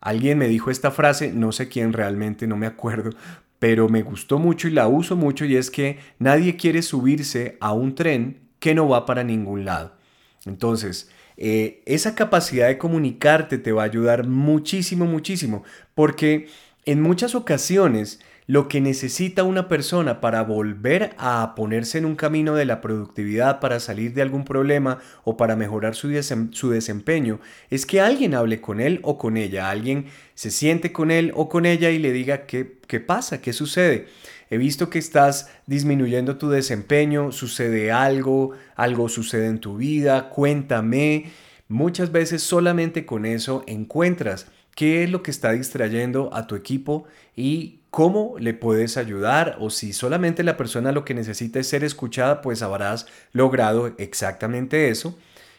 Alguien 0.00 0.38
me 0.38 0.48
dijo 0.48 0.72
esta 0.72 0.90
frase, 0.90 1.32
no 1.32 1.52
sé 1.52 1.68
quién 1.68 1.92
realmente, 1.92 2.48
no 2.48 2.56
me 2.56 2.66
acuerdo, 2.66 3.10
pero 3.58 3.88
me 3.88 4.02
gustó 4.02 4.38
mucho 4.38 4.68
y 4.68 4.72
la 4.72 4.88
uso 4.88 5.16
mucho 5.16 5.44
y 5.44 5.56
es 5.56 5.70
que 5.70 5.98
nadie 6.18 6.56
quiere 6.56 6.82
subirse 6.82 7.56
a 7.60 7.72
un 7.72 7.94
tren 7.94 8.40
que 8.58 8.74
no 8.74 8.88
va 8.88 9.06
para 9.06 9.24
ningún 9.24 9.64
lado. 9.64 9.96
Entonces, 10.44 11.10
eh, 11.36 11.82
esa 11.86 12.14
capacidad 12.14 12.68
de 12.68 12.78
comunicarte 12.78 13.58
te 13.58 13.72
va 13.72 13.82
a 13.82 13.86
ayudar 13.86 14.26
muchísimo, 14.26 15.06
muchísimo, 15.06 15.64
porque 15.94 16.48
en 16.84 17.02
muchas 17.02 17.34
ocasiones 17.34 18.20
lo 18.46 18.68
que 18.68 18.80
necesita 18.80 19.42
una 19.42 19.68
persona 19.68 20.20
para 20.20 20.42
volver 20.42 21.14
a 21.18 21.54
ponerse 21.56 21.98
en 21.98 22.04
un 22.04 22.14
camino 22.14 22.54
de 22.54 22.64
la 22.64 22.80
productividad, 22.80 23.58
para 23.58 23.80
salir 23.80 24.14
de 24.14 24.22
algún 24.22 24.44
problema 24.44 24.98
o 25.24 25.36
para 25.36 25.56
mejorar 25.56 25.96
su, 25.96 26.08
desempeño, 26.08 27.40
es 27.70 27.86
que 27.86 28.00
alguien 28.00 28.34
hable 28.34 28.60
con 28.60 28.80
él 28.80 29.00
o 29.02 29.18
con 29.18 29.36
ella, 29.36 29.70
alguien 29.70 30.06
se 30.34 30.50
siente 30.50 30.92
con 30.92 31.10
él 31.10 31.32
o 31.34 31.48
con 31.48 31.66
ella 31.66 31.90
y 31.90 31.98
le 31.98 32.12
diga 32.12 32.46
qué, 32.46 32.78
qué 32.86 33.00
pasa, 33.00 33.40
qué 33.40 33.52
sucede. 33.52 34.06
He 34.48 34.58
visto 34.58 34.90
que 34.90 35.00
estás 35.00 35.50
disminuyendo 35.66 36.36
tu 36.36 36.48
desempeño, 36.48 37.32
sucede 37.32 37.90
algo, 37.90 38.52
algo 38.76 39.08
sucede 39.08 39.46
en 39.46 39.58
tu 39.58 39.76
vida, 39.76 40.28
cuéntame. 40.28 41.32
Muchas 41.66 42.12
veces 42.12 42.44
solamente 42.44 43.06
con 43.06 43.26
eso 43.26 43.64
encuentras 43.66 44.46
qué 44.76 45.02
es 45.02 45.10
lo 45.10 45.24
que 45.24 45.32
está 45.32 45.50
distrayendo 45.50 46.32
a 46.32 46.46
tu 46.46 46.54
equipo 46.54 47.06
y 47.34 47.80
cómo 47.96 48.34
le 48.38 48.52
puedes 48.52 48.98
ayudar 48.98 49.56
o 49.58 49.70
si 49.70 49.94
solamente 49.94 50.42
la 50.42 50.58
persona 50.58 50.92
lo 50.92 51.06
que 51.06 51.14
necesita 51.14 51.60
es 51.60 51.68
ser 51.70 51.82
escuchada, 51.82 52.42
pues 52.42 52.60
habrás 52.60 53.06
logrado 53.32 53.94
exactamente 53.96 54.90
eso 54.90 55.16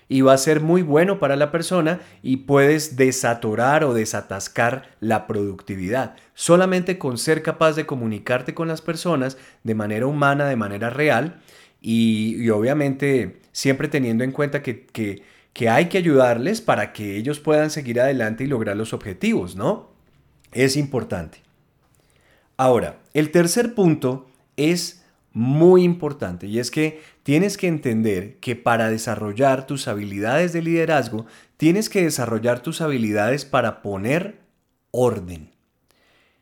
y 0.08 0.22
va 0.22 0.34
a 0.34 0.38
ser 0.38 0.62
muy 0.62 0.84
bueno 0.84 1.18
para 1.18 1.36
la 1.36 1.52
persona 1.52 2.00
y 2.22 2.38
puedes 2.38 2.96
desatorar 2.96 3.84
o 3.84 3.96
desatascar 3.96 4.88
la 5.00 5.26
productividad. 5.26 6.14
Solamente 6.36 7.00
con 7.00 7.18
ser 7.18 7.42
capaz 7.42 7.72
de 7.72 7.88
comunicarte 7.88 8.54
con 8.54 8.68
las 8.68 8.84
personas 8.84 9.40
de 9.64 9.74
manera 9.74 10.06
humana, 10.06 10.48
de 10.48 10.58
manera 10.58 10.92
real 10.92 11.42
y, 11.82 12.48
obviamente 12.52 13.42
siempre 13.52 13.88
teniendo 13.88 14.24
en 14.24 14.32
cuenta 14.32 14.62
que, 14.62 14.86
que, 14.86 15.70
hay 15.70 15.86
que 15.90 15.98
ayudarles 15.98 16.62
para 16.62 16.94
que 16.94 17.18
ellos 17.18 17.40
puedan 17.40 17.72
seguir 17.72 18.00
adelante 18.00 18.44
y 18.44 18.48
lograr 18.48 18.78
los 18.78 18.94
objetivos, 18.94 19.56
¿no? 19.56 19.90
Es 20.52 20.78
importante. 20.78 21.47
Ahora, 22.58 22.98
el 23.14 23.30
tercer 23.30 23.76
punto 23.76 24.28
es 24.56 25.04
muy 25.32 25.84
importante 25.84 26.48
y 26.48 26.58
es 26.58 26.72
que 26.72 27.04
tienes 27.22 27.56
que 27.56 27.68
entender 27.68 28.40
que 28.40 28.56
para 28.56 28.90
desarrollar 28.90 29.68
tus 29.68 29.88
habilidades 29.88 30.54
de 30.54 30.64
liderazgo, 30.64 31.28
tienes 31.58 31.88
que 31.88 32.04
desarrollar 32.04 32.62
tus 32.62 32.82
habilidades 32.82 33.46
para 33.46 33.84
poner 33.84 34.40
orden. 34.90 35.54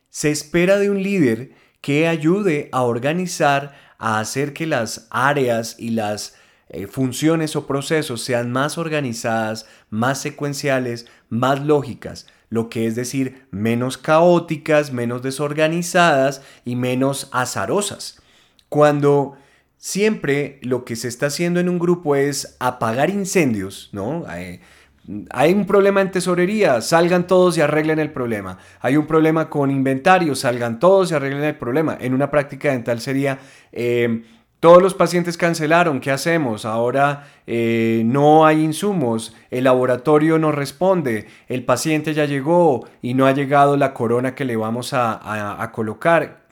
Se 0.08 0.30
espera 0.30 0.78
de 0.78 0.88
un 0.88 1.02
líder 1.02 1.52
que 1.82 2.08
ayude 2.08 2.70
a 2.72 2.82
organizar, 2.82 3.74
a 3.98 4.18
hacer 4.18 4.54
que 4.54 4.66
las 4.66 5.08
áreas 5.10 5.76
y 5.78 5.90
las 5.90 6.34
eh, 6.70 6.86
funciones 6.86 7.54
o 7.56 7.66
procesos 7.66 8.22
sean 8.22 8.50
más 8.50 8.78
organizadas, 8.78 9.66
más 9.90 10.22
secuenciales, 10.22 11.06
más 11.28 11.60
lógicas 11.60 12.26
lo 12.48 12.68
que 12.68 12.86
es 12.86 12.94
decir, 12.94 13.46
menos 13.50 13.98
caóticas, 13.98 14.92
menos 14.92 15.22
desorganizadas 15.22 16.42
y 16.64 16.76
menos 16.76 17.28
azarosas. 17.32 18.22
Cuando 18.68 19.36
siempre 19.78 20.58
lo 20.62 20.84
que 20.84 20.96
se 20.96 21.08
está 21.08 21.26
haciendo 21.26 21.60
en 21.60 21.68
un 21.68 21.78
grupo 21.78 22.16
es 22.16 22.56
apagar 22.60 23.10
incendios, 23.10 23.90
¿no? 23.92 24.24
Hay, 24.26 25.54
un 25.54 25.66
problema 25.66 26.00
en 26.00 26.10
tesorería, 26.10 26.80
salgan 26.80 27.28
todos 27.28 27.56
y 27.56 27.60
arreglen 27.60 28.00
el 28.00 28.10
problema. 28.10 28.58
Hay 28.80 28.96
un 28.96 29.06
problema 29.06 29.48
con 29.48 29.70
inventario, 29.70 30.34
salgan 30.34 30.80
todos 30.80 31.10
y 31.10 31.14
arreglen 31.14 31.44
el 31.44 31.56
problema. 31.56 31.96
En 32.00 32.14
una 32.14 32.30
práctica 32.30 32.72
dental 32.72 33.00
sería... 33.00 33.38
Eh, 33.72 34.24
todos 34.60 34.82
los 34.82 34.94
pacientes 34.94 35.36
cancelaron, 35.36 36.00
¿qué 36.00 36.10
hacemos? 36.10 36.64
Ahora 36.64 37.28
eh, 37.46 38.02
no 38.06 38.46
hay 38.46 38.62
insumos, 38.62 39.34
el 39.50 39.64
laboratorio 39.64 40.38
no 40.38 40.50
responde, 40.50 41.26
el 41.48 41.64
paciente 41.64 42.14
ya 42.14 42.24
llegó 42.24 42.88
y 43.02 43.14
no 43.14 43.26
ha 43.26 43.32
llegado 43.32 43.76
la 43.76 43.92
corona 43.92 44.34
que 44.34 44.44
le 44.44 44.56
vamos 44.56 44.92
a, 44.92 45.62
a 45.62 45.72
colocar. 45.72 46.46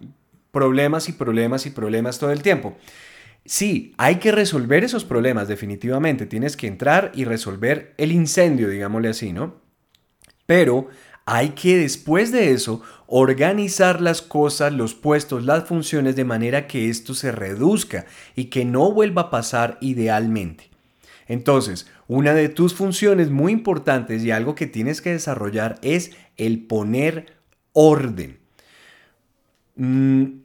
Problemas 0.51 1.09
y 1.09 1.13
problemas 1.13 1.67
y 1.67 1.71
problemas 1.71 2.19
todo 2.19 2.31
el 2.31 2.43
tiempo. 2.43 2.77
Sí, 3.45 3.93
hay 3.99 4.17
que 4.17 4.33
resolver 4.33 4.85
esos 4.85 5.05
problemas 5.05 5.49
definitivamente. 5.49 6.27
Tienes 6.27 6.57
que 6.57 6.67
entrar 6.67 7.11
y 7.15 7.25
resolver 7.25 7.93
el 7.99 8.13
incendio, 8.13 8.69
digámosle 8.69 9.09
así, 9.09 9.33
¿no? 9.33 9.57
Pero 10.47 10.89
hay 11.27 11.51
que 11.51 11.79
después 11.79 12.33
de 12.33 12.53
eso 12.53 12.83
organizar 13.07 14.01
las 14.01 14.21
cosas, 14.23 14.73
los 14.73 14.95
puestos, 14.95 15.45
las 15.45 15.65
funciones 15.65 16.17
de 16.17 16.25
manera 16.25 16.67
que 16.67 16.91
esto 16.91 17.15
se 17.15 17.33
reduzca 17.33 18.07
y 18.35 18.47
que 18.47 18.65
no 18.65 18.93
vuelva 18.93 19.23
a 19.23 19.31
pasar 19.31 19.79
idealmente. 19.81 20.69
Entonces, 21.27 21.87
una 22.07 22.35
de 22.35 22.49
tus 22.51 22.75
funciones 22.75 23.31
muy 23.31 23.53
importantes 23.53 24.23
y 24.23 24.31
algo 24.31 24.55
que 24.55 24.67
tienes 24.67 25.01
que 25.01 25.13
desarrollar 25.13 25.79
es 25.81 26.11
el 26.37 26.61
poner 26.67 27.33
orden. 27.73 28.39
Mm, 29.77 30.44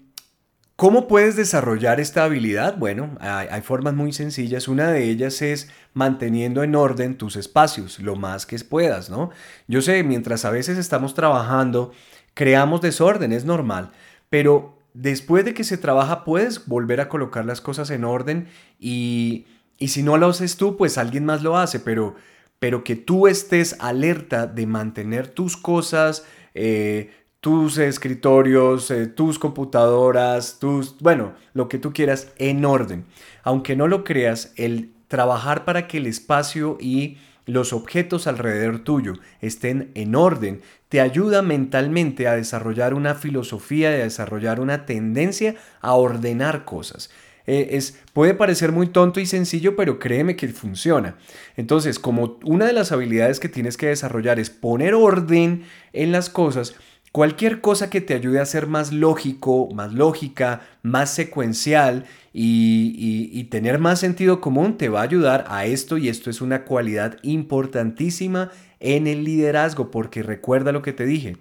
¿Cómo 0.80 1.10
puedes 1.10 1.36
desarrollar 1.36 2.00
esta 2.00 2.24
habilidad? 2.24 2.78
Bueno, 2.78 3.18
hay, 3.20 3.62
formas 3.64 3.96
muy 3.96 4.14
sencillas. 4.14 4.70
Una 4.70 4.90
de 4.90 5.10
ellas 5.10 5.42
es 5.42 5.70
manteniendo 5.94 6.64
en 6.64 6.74
orden 6.74 7.18
tus 7.18 7.36
espacios 7.36 8.00
lo 8.00 8.16
más 8.16 8.46
que 8.46 8.58
puedas, 8.60 9.10
¿no? 9.10 9.30
Yo 9.68 9.82
sé, 9.82 10.04
mientras 10.04 10.46
a 10.46 10.52
veces 10.52 10.78
estamos 10.78 11.16
trabajando, 11.16 11.92
creamos 12.34 12.80
desorden, 12.80 13.34
es 13.34 13.44
normal, 13.44 13.92
pero 14.30 14.80
después 14.94 15.44
de 15.44 15.54
que 15.54 15.66
se 15.66 15.78
trabaja 15.78 16.24
puedes 16.24 16.66
volver 16.66 17.02
a 17.02 17.10
colocar 17.10 17.44
las 17.44 17.60
cosas 17.60 17.90
en 17.90 18.06
orden 18.06 18.48
y, 18.80 19.48
si 19.86 20.02
no 20.02 20.16
lo 20.16 20.28
haces 20.28 20.56
tú, 20.56 20.78
pues 20.78 20.98
alguien 20.98 21.26
más 21.26 21.44
lo 21.44 21.58
hace, 21.58 21.82
pero, 21.82 22.16
pero 22.58 22.86
que 22.86 22.96
tú 22.96 23.28
estés 23.28 23.76
alerta 23.80 24.48
de 24.48 24.66
mantener 24.66 25.28
tus 25.28 25.58
cosas, 25.58 26.24
eh, 26.54 27.12
tus 27.40 27.78
escritorios, 27.78 28.92
eh, 28.92 29.08
tus 29.08 29.40
computadoras, 29.40 30.60
tus, 30.60 30.98
bueno, 31.00 31.34
lo 31.54 31.70
que 31.70 31.78
tú 31.78 31.94
quieras 31.94 32.34
en 32.38 32.66
orden. 32.66 33.06
Aunque 33.44 33.76
no 33.76 33.88
lo 33.88 34.04
creas, 34.04 34.54
el 34.58 34.92
trabajar 35.08 35.66
para 35.66 35.88
que 35.88 35.98
el 35.98 36.06
espacio 36.06 36.78
y 36.80 37.18
los 37.46 37.74
objetos 37.74 38.28
alrededor 38.28 38.80
tuyo 38.80 39.14
estén 39.42 39.92
en 39.96 40.16
orden, 40.16 40.62
te 40.88 41.02
ayuda 41.02 41.42
mentalmente 41.42 42.28
a 42.28 42.36
desarrollar 42.36 42.94
una 42.94 43.16
filosofía, 43.16 43.90
a 43.90 43.94
desarrollar 43.94 44.60
una 44.60 44.86
tendencia 44.86 45.56
a 45.82 45.94
ordenar 45.94 46.66
cosas. 46.66 47.10
Eh, 47.48 47.70
es, 47.78 47.98
puede 48.14 48.36
parecer 48.36 48.72
muy 48.72 48.88
tonto 48.88 49.20
y 49.20 49.26
sencillo, 49.26 49.76
pero 49.76 49.98
créeme 49.98 50.36
que 50.36 50.48
funciona. 50.50 51.18
Entonces, 51.58 51.98
como 51.98 52.38
una 52.44 52.66
de 52.66 52.74
las 52.74 52.92
habilidades 52.92 53.40
que 53.40 53.50
tienes 53.50 53.78
que 53.78 53.88
desarrollar 53.88 54.40
es 54.40 54.52
poner 54.52 54.94
orden 54.94 55.64
en 55.92 56.12
las 56.12 56.30
cosas, 56.30 56.76
Cualquier 57.12 57.60
cosa 57.60 57.90
que 57.90 58.02
te 58.02 58.14
ayude 58.14 58.40
a 58.40 58.46
ser 58.46 58.68
más 58.68 58.94
lógico, 58.94 59.70
más 59.74 59.94
lógica, 59.94 60.62
más 60.84 61.12
secuencial 61.12 62.06
y, 62.34 63.44
tener 63.46 63.80
más 63.80 64.00
sentido 64.00 64.42
común 64.42 64.78
te 64.78 64.90
va 64.90 65.00
a 65.00 65.04
ayudar 65.04 65.46
a 65.48 65.66
esto 65.66 65.98
y 65.98 66.08
esto 66.08 66.30
es 66.30 66.40
una 66.40 66.66
cualidad 66.66 67.18
importantísima 67.24 68.52
en 68.80 69.08
el 69.08 69.24
liderazgo 69.24 69.90
porque 69.90 70.22
recuerda 70.22 70.72
lo 70.72 70.84
que 70.84 70.94
te 70.94 71.08
dije, 71.08 71.38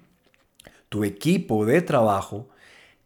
tu 0.88 1.04
equipo 1.04 1.66
de 1.66 1.82
trabajo, 1.82 2.48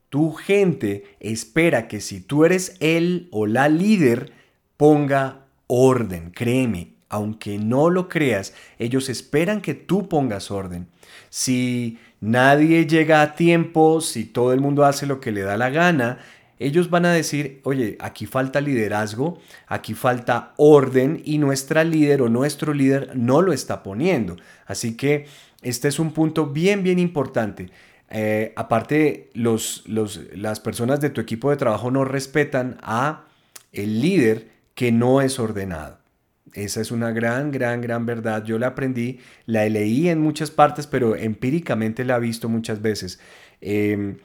tu 0.08 0.32
gente 0.32 1.04
espera 1.18 1.88
que 1.88 2.00
si 2.00 2.20
tú 2.20 2.44
eres 2.44 2.76
el 2.78 3.28
o 3.32 3.46
la 3.46 3.68
líder, 3.68 4.32
ponga 4.76 5.46
orden, 5.66 6.30
créeme, 6.30 6.92
aunque 7.08 7.58
no 7.58 7.90
lo 7.90 8.08
creas, 8.08 8.54
ellos 8.78 9.08
esperan 9.08 9.60
que 9.60 9.74
tú 9.74 10.08
pongas 10.08 10.50
orden. 10.50 10.86
Si 11.28 11.98
nadie 12.22 12.86
llega 12.86 13.20
a 13.20 13.34
tiempo, 13.34 14.00
si 14.00 14.24
todo 14.24 14.54
el 14.54 14.60
mundo 14.60 14.86
hace 14.86 15.04
lo 15.04 15.20
que 15.20 15.32
le 15.32 15.42
da 15.42 15.58
la 15.58 15.68
gana, 15.68 16.18
ellos 16.58 16.88
van 16.88 17.04
a 17.04 17.12
decir, 17.12 17.60
oye, 17.64 17.98
aquí 18.00 18.24
falta 18.24 18.60
liderazgo, 18.60 19.40
aquí 19.66 19.94
falta 19.94 20.54
orden 20.56 21.20
y 21.24 21.38
nuestra 21.38 21.84
líder 21.84 22.22
o 22.22 22.28
nuestro 22.28 22.72
líder 22.72 23.10
no 23.16 23.42
lo 23.42 23.52
está 23.52 23.82
poniendo. 23.82 24.36
Así 24.66 24.96
que 24.96 25.26
este 25.60 25.88
es 25.88 25.98
un 25.98 26.12
punto 26.12 26.46
bien, 26.46 26.82
bien 26.82 26.98
importante. 26.98 27.70
Eh, 28.10 28.52
aparte, 28.56 29.30
los, 29.34 29.84
las 29.86 30.60
personas 30.60 31.00
de 31.00 31.10
tu 31.10 31.20
equipo 31.20 31.50
de 31.50 31.56
trabajo 31.56 31.90
no 31.90 32.04
respetan 32.04 32.78
a 32.82 33.24
el 33.72 34.00
líder 34.00 34.48
que 34.74 34.92
no 34.92 35.20
es 35.20 35.38
ordenado. 35.38 36.01
Esa 36.54 36.80
es 36.80 36.90
una 36.90 37.12
gran, 37.12 37.50
gran, 37.50 37.80
gran 37.80 38.04
verdad. 38.04 38.44
Yo 38.44 38.58
la 38.58 38.68
aprendí, 38.68 39.20
la 39.46 39.66
leí 39.68 40.08
en 40.08 40.20
muchas 40.20 40.50
partes, 40.50 40.86
pero 40.86 41.16
empíricamente 41.16 42.04
la 42.04 42.16
he 42.16 42.20
visto 42.20 42.48
muchas 42.48 42.82
veces. 42.82 43.20
Em, 43.60 44.18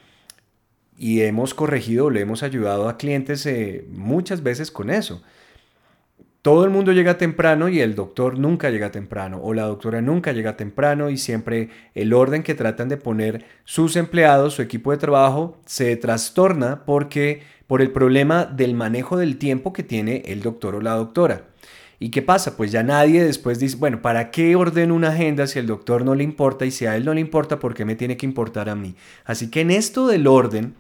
y 0.98 1.22
hemos 1.22 1.54
corregido, 1.54 2.10
le 2.10 2.22
hemos 2.22 2.44
ayudado 2.44 2.90
a 2.90 2.98
clientes 2.98 3.46
eh, 3.46 3.86
muchas 3.90 4.44
veces 4.44 4.72
con 4.72 4.90
eso. 4.90 5.22
todo 6.42 6.64
el 6.64 6.70
mundo 6.70 6.94
llega 6.94 7.18
temprano 7.18 7.68
y 7.68 7.82
el 7.82 7.94
doctor 7.96 8.40
nunca 8.40 8.70
llega 8.70 8.90
temprano 8.90 9.42
o 9.44 9.54
la 9.54 9.64
doctora 9.64 10.02
nunca 10.02 10.32
llega 10.32 10.56
temprano 10.56 11.10
y 11.10 11.18
siempre 11.18 11.70
el 11.94 12.14
orden 12.14 12.42
que 12.42 12.56
tratan 12.56 12.88
de 12.88 12.96
poner 12.96 13.44
sus 13.66 13.98
empleados, 13.98 14.54
su 14.54 14.62
equipo 14.62 14.92
de 14.92 14.98
trabajo, 14.98 15.58
se 15.66 15.98
trastorna 15.98 16.86
porque 16.86 17.42
por 17.68 17.82
el 17.82 17.92
problema 17.92 18.46
del 18.46 18.76
manejo 18.76 19.18
del 19.18 19.38
tiempo 19.38 19.74
que 19.74 19.84
tiene 19.84 20.24
el 20.28 20.42
doctor 20.42 20.76
o 20.76 20.82
la 20.82 20.94
doctora. 20.94 21.48
¿Y 22.00 22.10
qué 22.10 22.22
pasa? 22.22 22.56
Pues 22.58 22.72
ya 22.72 22.84
nadie 22.84 23.24
después 23.24 23.60
dice, 23.60 23.76
bueno, 23.78 24.02
¿para 24.02 24.30
qué 24.30 24.56
ordeno 24.56 24.94
una 24.94 25.10
agenda 25.10 25.48
si 25.48 25.58
al 25.58 25.66
doctor 25.66 26.06
no 26.06 26.14
le 26.14 26.24
importa 26.24 26.66
y 26.66 26.72
si 26.72 26.86
a 26.86 26.96
él 26.96 27.06
no 27.06 27.14
le 27.14 27.22
importa, 27.22 27.60
¿por 27.60 27.74
qué 27.74 27.86
me 27.86 27.96
tiene 27.96 28.18
que 28.18 28.26
importar 28.26 28.70
a 28.70 28.76
mí? 28.76 28.96
Así 29.26 29.50
que 29.50 29.62
en 29.62 29.72
esto 29.72 30.08
del 30.08 30.28
orden, 30.28 30.76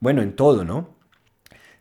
bueno, 0.00 0.20
en 0.20 0.36
todo, 0.36 0.64
¿no? 0.64 0.90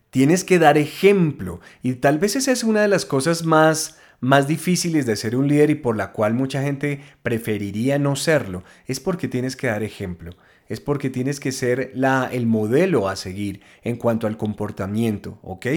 Tienes 0.10 0.46
que 0.46 0.58
dar 0.58 0.77
ejemplo 0.77 1.60
y 1.84 1.96
tal 1.96 2.17
vez 2.17 2.38
esa 2.38 2.51
es 2.51 2.63
una 2.63 2.82
de 2.82 2.88
las 2.88 3.06
cosas 3.06 3.44
más 3.44 3.98
más 4.20 4.48
difíciles 4.48 5.06
de 5.06 5.15
ser 5.15 5.36
un 5.36 5.48
líder 5.48 5.70
y 5.70 5.75
por 5.75 5.96
la 5.96 6.12
cual 6.12 6.34
mucha 6.34 6.62
gente 6.62 7.01
preferiría 7.22 8.00
no 8.00 8.15
serlo, 8.15 8.63
es 8.88 9.00
porque 9.00 9.27
tienes 9.27 9.56
que 9.56 9.67
dar 9.67 9.84
ejemplo, 9.84 10.32
es 10.67 10.79
porque 10.79 11.10
tienes 11.10 11.39
que 11.39 11.51
ser 11.51 11.91
la, 11.94 12.29
el 12.32 12.48
modelo 12.48 13.10
a 13.10 13.15
seguir 13.15 13.62
en 13.84 13.96
cuanto 13.98 14.27
al 14.27 14.38
comportamiento, 14.38 15.39
¿ok? 15.44 15.67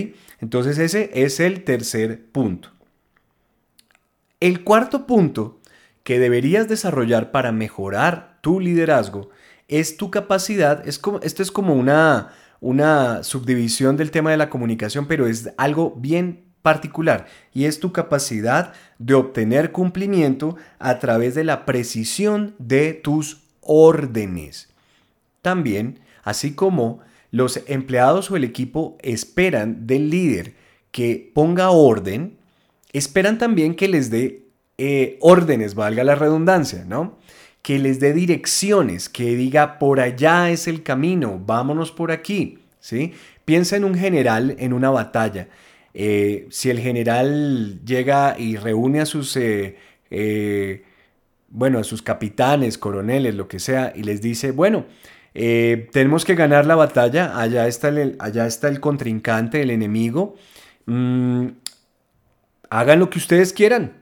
Entonces 0.41 0.79
ese 0.79 1.11
es 1.13 1.39
el 1.41 1.65
tercer 1.65 2.25
punto. 2.33 2.71
El 4.41 4.65
cuarto 4.65 5.07
punto 5.07 5.61
que 6.03 6.19
deberías 6.19 6.67
desarrollar 6.67 7.31
para 7.31 7.53
mejorar 7.53 8.39
tu 8.41 8.59
liderazgo 8.59 9.29
es 9.69 9.99
tu 9.99 10.11
capacidad, 10.11 10.89
es 10.89 10.99
como, 10.99 11.21
esto 11.21 11.43
es 11.43 11.53
como 11.53 11.75
una, 11.75 12.33
una 12.59 13.23
subdivisión 13.23 13.99
del 13.99 14.11
tema 14.11 14.31
de 14.31 14.39
la 14.39 14.49
comunicación, 14.49 15.07
pero 15.07 15.27
es 15.27 15.51
algo 15.59 15.95
bien 15.95 16.45
particular 16.63 17.27
y 17.53 17.67
es 17.67 17.81
tu 17.81 17.93
capacidad 17.93 18.73
de 18.99 19.13
obtener 19.13 19.73
cumplimiento 19.73 20.57
a 20.79 20.99
través 20.99 21.35
de 21.35 21.45
la 21.45 21.67
precisión 21.67 22.55
de 22.59 22.95
tus 22.95 23.43
órdenes. 23.61 24.71
También, 25.43 26.01
así 26.23 26.55
como 26.55 27.01
los 27.31 27.61
empleados 27.67 28.31
o 28.31 28.37
el 28.37 28.45
equipo 28.45 28.97
esperan 29.03 29.87
del 29.87 30.09
líder 30.09 30.55
que 30.93 31.31
ponga 31.35 31.71
orden, 31.71 32.40
esperan 32.93 33.39
también 33.39 33.75
que 33.75 33.89
les 33.89 34.11
dé 34.11 34.51
eh, 34.83 35.19
órdenes, 35.21 35.75
valga 35.75 36.05
la 36.05 36.15
redundancia, 36.15 36.85
¿no? 36.87 37.19
Que 37.61 37.79
les 37.79 38.01
dé 38.01 38.15
direcciones, 38.15 39.11
que 39.11 39.37
diga 39.37 39.79
por 39.79 40.01
allá 40.01 40.51
es 40.51 40.67
el 40.67 40.83
camino, 40.83 41.39
vámonos 41.45 41.93
por 41.93 42.11
aquí, 42.13 42.61
¿sí? 42.79 43.13
Piensa 43.45 43.77
en 43.77 43.85
un 43.85 43.95
general 43.95 44.57
en 44.59 44.73
una 44.73 44.89
batalla 44.89 45.49
eh, 45.93 46.47
si 46.51 46.71
el 46.71 46.79
general 46.79 47.81
llega 47.85 48.37
y 48.39 48.57
reúne 48.57 49.01
a 49.01 49.07
sus, 49.07 49.37
eh, 49.37 50.85
bueno, 51.51 51.79
a 51.79 51.85
sus 51.85 52.01
capitanes, 52.01 52.79
coroneles, 52.79 53.35
lo 53.35 53.49
que 53.49 53.59
sea, 53.59 53.93
y 53.95 54.03
les 54.03 54.23
dice, 54.23 54.53
bueno, 54.53 54.87
tenemos 55.35 56.25
que 56.25 56.35
ganar 56.37 56.65
la 56.65 56.77
batalla, 56.77 57.39
allá 57.39 57.67
está 57.67 57.89
el, 57.89 58.17
allá 58.19 58.47
está 58.47 58.69
el 58.69 58.81
contrincante, 58.81 59.61
el 59.61 59.71
enemigo, 59.71 60.37
mm, 60.87 61.49
hagan 62.71 62.99
lo 62.99 63.11
que 63.11 63.19
ustedes 63.19 63.53
quieran, 63.53 64.01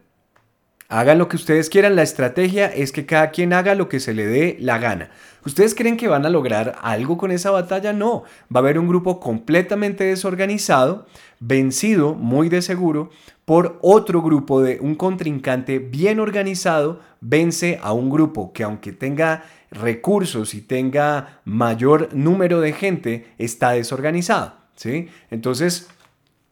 Hagan 0.91 1.19
lo 1.19 1.29
que 1.29 1.37
ustedes 1.37 1.69
quieran, 1.69 1.97
la 1.97 2.03
estrategia 2.03 2.65
es 2.65 2.93
que 2.93 3.05
cada 3.05 3.31
quien 3.31 3.53
haga 3.53 3.75
lo 3.75 3.91
que 3.91 4.01
se 4.01 4.15
le 4.15 4.27
dé 4.27 4.57
la 4.59 4.79
gana. 4.79 5.11
¿Ustedes 5.45 5.75
creen 5.75 5.99
que 5.99 6.09
van 6.09 6.25
a 6.25 6.31
lograr 6.31 6.79
algo 6.81 7.19
con 7.19 7.31
esa 7.31 7.51
batalla? 7.51 7.93
No, 7.93 8.25
va 8.51 8.61
a 8.61 8.63
haber 8.63 8.79
un 8.79 8.89
grupo 8.89 9.21
completamente 9.21 10.05
desorganizado, 10.05 11.07
vencido, 11.41 12.15
muy 12.15 12.49
de 12.49 12.63
seguro, 12.63 13.11
por 13.45 13.79
otro 13.83 14.23
grupo 14.23 14.63
de 14.63 14.79
un 14.81 14.95
contrincante 14.95 15.79
bien 15.79 16.21
organizado, 16.21 17.01
vence 17.21 17.79
a 17.83 17.93
un 17.93 18.09
grupo 18.09 18.55
que 18.55 18.65
aunque 18.65 18.93
tenga 18.93 19.45
recursos 19.71 20.55
y 20.55 20.63
tenga 20.63 21.41
mayor 21.45 22.09
número 22.15 22.63
de 22.63 22.73
gente, 22.73 23.27
está 23.37 23.73
desorganizado. 23.73 24.55
¿sí? 24.75 25.09
Entonces, 25.31 25.89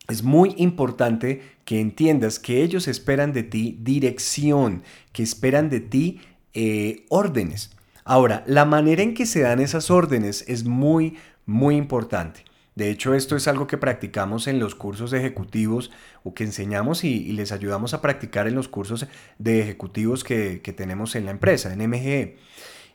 es 0.09 0.23
muy 0.23 0.55
importante 0.57 1.43
que 1.65 1.81
entiendas 1.81 2.39
que 2.39 2.63
ellos 2.63 2.89
esperan 2.89 3.33
de 3.33 3.43
ti 3.43 3.79
dirección, 3.81 4.83
que 5.13 5.23
esperan 5.23 5.69
de 5.69 5.81
ti 5.81 6.21
eh, 6.55 7.05
órdenes. 7.09 7.77
Ahora, 8.05 8.45
la 8.47 8.65
manera 8.65 9.03
en 9.03 9.15
que 9.15 9.27
se 9.27 9.41
dan 9.41 9.61
esas 9.61 9.91
órdenes 9.91 10.45
es 10.47 10.65
muy, 10.65 11.17
muy 11.45 11.77
importante. 11.77 12.45
De 12.77 12.91
hecho, 12.91 13.15
esto 13.15 13.37
es 13.37 13.49
algo 13.49 13.67
que 13.67 13.79
practicamos 13.79 14.47
en 14.47 14.61
los 14.61 14.75
cursos 14.75 15.13
ejecutivos 15.13 15.91
o 16.23 16.35
que 16.35 16.45
enseñamos 16.45 17.05
y, 17.05 17.33
les 17.33 17.51
ayudamos 17.51 17.95
a 17.95 18.03
practicar 18.03 18.47
en 18.47 18.55
los 18.55 18.69
cursos 18.69 19.07
de 19.39 19.61
ejecutivos 19.61 20.25
que, 20.25 20.61
que 20.61 20.73
tenemos 20.73 21.17
en 21.17 21.25
la 21.25 21.31
empresa, 21.31 21.73
en 21.73 21.89
MGE. 21.89 22.37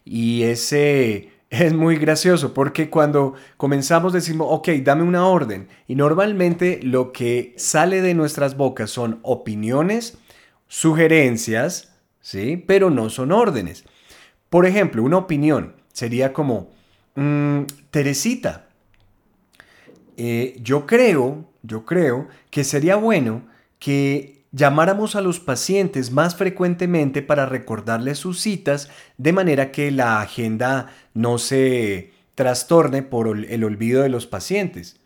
Y 0.05 0.43
ese 0.43 1.29
es 1.51 1.73
muy 1.73 1.97
gracioso 1.97 2.53
porque 2.53 2.89
cuando 2.89 3.33
comenzamos 3.57 4.13
decimos, 4.13 4.47
ok, 4.49 4.69
dame 4.83 5.03
una 5.03 5.27
orden. 5.27 5.67
Y 5.85 5.95
normalmente 5.95 6.79
lo 6.81 7.11
que 7.11 7.53
sale 7.57 8.01
de 8.01 8.13
nuestras 8.13 8.55
bocas 8.55 8.89
son 8.89 9.19
opiniones, 9.21 10.17
sugerencias, 10.69 11.93
¿sí? 12.21 12.55
Pero 12.55 12.89
no 12.89 13.09
son 13.09 13.33
órdenes. 13.33 13.83
Por 14.49 14.65
ejemplo, 14.65 15.03
una 15.03 15.17
opinión 15.17 15.75
sería 15.91 16.31
como, 16.31 16.69
mm, 17.15 17.63
Teresita, 17.91 18.69
eh, 20.15 20.55
yo 20.61 20.85
creo, 20.85 21.49
yo 21.63 21.85
creo 21.85 22.29
que 22.49 22.63
sería 22.63 22.95
bueno 22.95 23.41
que 23.77 24.40
llamáramos 24.51 25.15
a 25.15 25.21
los 25.21 25.39
pacientes 25.39 26.11
más 26.11 26.35
frecuentemente 26.35 27.21
para 27.21 27.45
recordarles 27.45 28.17
sus 28.19 28.39
citas 28.39 28.89
de 29.17 29.33
manera 29.33 29.71
que 29.71 29.91
la 29.91 30.21
agenda 30.21 30.93
no 31.13 31.37
se 31.37 32.11
trastorne 32.35 33.03
por 33.03 33.27
el 33.27 33.63
olvido 33.63 34.03
de 34.03 34.09
los 34.09 34.27
pacientes. 34.27 34.97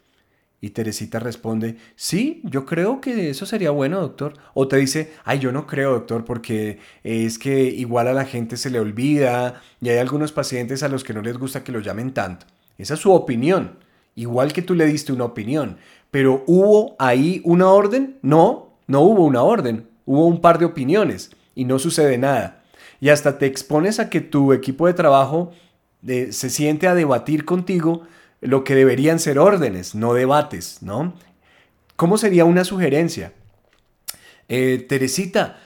Y 0.61 0.71
Teresita 0.71 1.19
responde, 1.19 1.77
sí, 1.95 2.41
yo 2.43 2.65
creo 2.65 2.99
que 2.99 3.29
eso 3.29 3.45
sería 3.45 3.69
bueno, 3.69 4.01
doctor. 4.01 4.33
O 4.55 4.67
te 4.67 4.77
dice, 4.77 5.13
ay, 5.23 5.37
yo 5.37 5.51
no 5.51 5.67
creo, 5.67 5.91
doctor, 5.91 6.25
porque 6.25 6.79
es 7.03 7.37
que 7.37 7.65
igual 7.65 8.07
a 8.07 8.13
la 8.13 8.25
gente 8.25 8.57
se 8.57 8.71
le 8.71 8.79
olvida 8.79 9.61
y 9.79 9.89
hay 9.89 9.99
algunos 9.99 10.31
pacientes 10.31 10.81
a 10.81 10.87
los 10.87 11.03
que 11.03 11.13
no 11.13 11.21
les 11.21 11.37
gusta 11.37 11.63
que 11.63 11.71
lo 11.71 11.81
llamen 11.81 12.15
tanto. 12.15 12.47
Esa 12.79 12.95
es 12.95 12.99
su 12.99 13.11
opinión, 13.11 13.77
igual 14.15 14.53
que 14.53 14.63
tú 14.63 14.73
le 14.73 14.87
diste 14.87 15.13
una 15.13 15.25
opinión. 15.25 15.77
Pero 16.09 16.43
¿hubo 16.47 16.95
ahí 16.97 17.41
una 17.43 17.69
orden? 17.69 18.17
No, 18.23 18.74
no 18.87 19.01
hubo 19.01 19.25
una 19.25 19.41
orden, 19.41 19.87
hubo 20.05 20.27
un 20.27 20.41
par 20.41 20.59
de 20.59 20.65
opiniones 20.65 21.31
y 21.55 21.65
no 21.65 21.79
sucede 21.79 22.17
nada. 22.17 22.63
Y 22.99 23.09
hasta 23.09 23.37
te 23.37 23.45
expones 23.45 23.99
a 23.99 24.09
que 24.09 24.21
tu 24.21 24.53
equipo 24.53 24.87
de 24.87 24.93
trabajo 24.93 25.51
eh, 26.07 26.31
se 26.31 26.49
siente 26.49 26.87
a 26.87 26.95
debatir 26.95 27.45
contigo 27.45 28.03
lo 28.41 28.63
que 28.63 28.75
deberían 28.75 29.19
ser 29.19 29.39
órdenes, 29.39 29.95
no 29.95 30.13
debates, 30.13 30.81
¿no? 30.81 31.13
¿Cómo 31.95 32.17
sería 32.17 32.45
una 32.45 32.63
sugerencia? 32.63 33.33
Eh, 34.47 34.85
Teresita, 34.87 35.59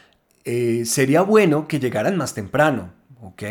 eh, 0.45 0.84
sería 0.86 1.21
bueno 1.21 1.67
que 1.67 1.79
llegaran 1.79 2.15
más 2.15 2.34
temprano, 2.34 2.91
¿ok? 3.21 3.43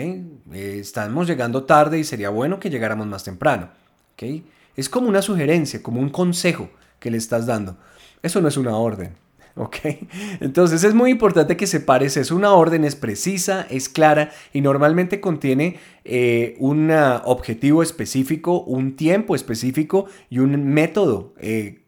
estamos 0.54 1.26
llegando 1.26 1.64
tarde 1.64 1.98
y 1.98 2.04
sería 2.04 2.30
bueno 2.30 2.58
que 2.58 2.70
llegáramos 2.70 3.06
más 3.06 3.24
temprano, 3.24 3.68
¿ok? 4.14 4.42
Es 4.76 4.88
como 4.88 5.08
una 5.08 5.20
sugerencia, 5.20 5.82
como 5.82 6.00
un 6.00 6.08
consejo 6.08 6.70
que 6.98 7.10
le 7.10 7.18
estás 7.18 7.46
dando. 7.46 7.76
Eso 8.22 8.40
no 8.40 8.48
es 8.48 8.56
una 8.56 8.76
orden. 8.76 9.12
¿Ok? 9.58 9.76
Entonces 10.40 10.84
es 10.84 10.94
muy 10.94 11.10
importante 11.10 11.56
que 11.56 11.66
separes 11.66 12.16
eso. 12.16 12.34
Una 12.34 12.52
orden 12.52 12.84
es 12.84 12.96
precisa, 12.96 13.66
es 13.68 13.88
clara 13.88 14.30
y 14.52 14.60
normalmente 14.60 15.20
contiene 15.20 15.78
eh, 16.04 16.56
un 16.58 16.90
objetivo 16.90 17.82
específico, 17.82 18.62
un 18.62 18.96
tiempo 18.96 19.34
específico 19.34 20.06
y 20.30 20.38
un 20.38 20.64
método 20.72 21.34
eh, 21.38 21.80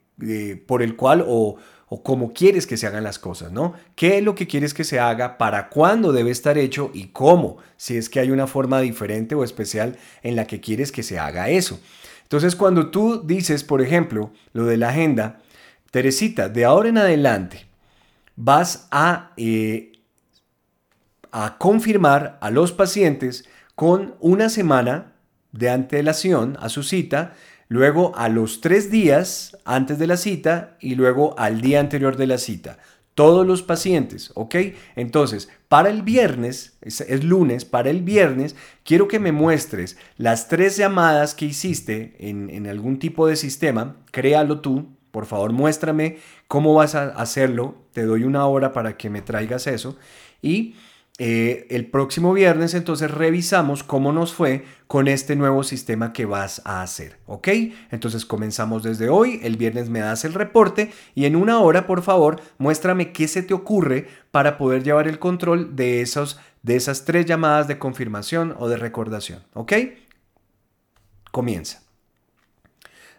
por 0.66 0.82
el 0.82 0.96
cual 0.96 1.24
o, 1.26 1.56
o 1.88 2.02
cómo 2.02 2.32
quieres 2.32 2.66
que 2.66 2.76
se 2.76 2.86
hagan 2.86 3.04
las 3.04 3.18
cosas, 3.18 3.52
¿no? 3.52 3.74
¿Qué 3.94 4.18
es 4.18 4.24
lo 4.24 4.34
que 4.34 4.46
quieres 4.46 4.74
que 4.74 4.84
se 4.84 5.00
haga? 5.00 5.38
¿Para 5.38 5.68
cuándo 5.70 6.12
debe 6.12 6.30
estar 6.30 6.58
hecho? 6.58 6.90
¿Y 6.92 7.08
cómo? 7.08 7.56
Si 7.76 7.96
es 7.96 8.08
que 8.10 8.20
hay 8.20 8.30
una 8.30 8.46
forma 8.46 8.80
diferente 8.80 9.34
o 9.34 9.44
especial 9.44 9.96
en 10.22 10.36
la 10.36 10.46
que 10.46 10.60
quieres 10.60 10.92
que 10.92 11.02
se 11.02 11.18
haga 11.18 11.48
eso. 11.48 11.80
Entonces 12.22 12.54
cuando 12.54 12.90
tú 12.90 13.22
dices, 13.24 13.64
por 13.64 13.80
ejemplo, 13.80 14.30
lo 14.52 14.66
de 14.66 14.76
la 14.76 14.90
agenda, 14.90 15.40
Teresita, 15.90 16.48
de 16.48 16.64
ahora 16.64 16.88
en 16.88 16.98
adelante 16.98 17.66
vas 18.36 18.88
a, 18.90 19.32
eh, 19.36 19.92
a 21.32 21.58
confirmar 21.58 22.38
a 22.40 22.50
los 22.50 22.72
pacientes 22.72 23.44
con 23.74 24.14
una 24.20 24.48
semana 24.48 25.12
de 25.52 25.68
antelación 25.68 26.56
a 26.60 26.68
su 26.68 26.82
cita, 26.82 27.34
luego 27.68 28.16
a 28.16 28.28
los 28.28 28.60
tres 28.60 28.90
días 28.90 29.56
antes 29.64 29.98
de 29.98 30.06
la 30.06 30.16
cita 30.16 30.76
y 30.80 30.94
luego 30.94 31.38
al 31.38 31.60
día 31.60 31.80
anterior 31.80 32.16
de 32.16 32.28
la 32.28 32.38
cita. 32.38 32.78
Todos 33.14 33.46
los 33.46 33.62
pacientes, 33.62 34.30
¿ok? 34.34 34.54
Entonces, 34.96 35.50
para 35.68 35.90
el 35.90 36.02
viernes, 36.02 36.78
es, 36.80 37.24
lunes, 37.24 37.64
para 37.64 37.90
el 37.90 38.02
viernes, 38.02 38.54
quiero 38.84 39.08
que 39.08 39.18
me 39.18 39.32
muestres 39.32 39.98
las 40.16 40.48
tres 40.48 40.76
llamadas 40.76 41.34
que 41.34 41.46
hiciste 41.46 42.16
en, 42.20 42.48
en 42.48 42.66
algún 42.68 42.98
tipo 42.98 43.26
de 43.26 43.36
sistema, 43.36 43.96
créalo 44.12 44.60
tú, 44.60 44.88
Por 45.10 45.26
favor, 45.26 45.52
muéstrame 45.52 46.18
cómo 46.48 46.74
vas 46.74 46.94
a 46.94 47.08
hacerlo. 47.08 47.74
Te 47.92 48.04
doy 48.04 48.24
una 48.24 48.46
hora 48.46 48.72
para 48.72 48.96
que 48.96 49.10
me 49.10 49.22
traigas 49.22 49.66
eso. 49.66 49.96
Y 50.42 50.74
eh, 51.22 51.66
el 51.68 51.84
próximo 51.84 52.32
viernes 52.32 52.72
entonces 52.72 53.10
revisamos 53.10 53.82
cómo 53.82 54.10
nos 54.10 54.32
fue 54.32 54.64
con 54.86 55.06
este 55.06 55.36
nuevo 55.36 55.64
sistema 55.64 56.14
que 56.14 56.24
vas 56.24 56.62
a 56.64 56.80
hacer, 56.80 57.18
¿ok? 57.26 57.46
Entonces 57.90 58.24
comenzamos 58.24 58.82
desde 58.82 59.10
hoy, 59.10 59.38
el 59.42 59.58
viernes 59.58 59.90
me 59.90 60.00
das 60.00 60.24
el 60.24 60.32
reporte 60.32 60.92
y 61.14 61.26
en 61.26 61.36
una 61.36 61.60
hora, 61.60 61.86
por 61.86 62.00
favor, 62.00 62.40
muéstrame 62.56 63.12
qué 63.12 63.28
se 63.28 63.42
te 63.42 63.52
ocurre 63.52 64.08
para 64.30 64.56
poder 64.56 64.82
llevar 64.82 65.08
el 65.08 65.18
control 65.18 65.76
de, 65.76 66.00
esos, 66.00 66.40
de 66.62 66.76
esas 66.76 67.04
tres 67.04 67.26
llamadas 67.26 67.68
de 67.68 67.78
confirmación 67.78 68.54
o 68.58 68.68
de 68.68 68.78
recordación, 68.78 69.42
¿ok? 69.52 69.74
Comienza. 71.30 71.89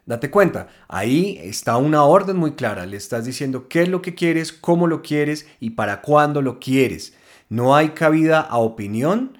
Date 0.06 0.30
cuenta, 0.32 0.68
ahí 0.88 1.40
está 1.42 1.78
una 1.78 2.04
orden 2.04 2.38
muy 2.38 2.54
clara, 2.54 2.86
le 2.86 2.98
estás 2.98 3.26
diciendo 3.26 3.68
qué 3.68 3.84
es 3.84 3.90
lo 3.90 4.02
que 4.02 4.16
quieres, 4.16 4.52
cómo 4.52 4.88
lo 4.88 5.02
quieres 5.02 5.48
y 5.60 5.72
para 5.72 6.02
cuándo 6.02 6.42
lo 6.42 6.60
quieres 6.60 7.14
no 7.52 7.76
hay 7.76 7.90
cabida 7.90 8.40
a 8.40 8.58
opinión. 8.60 9.38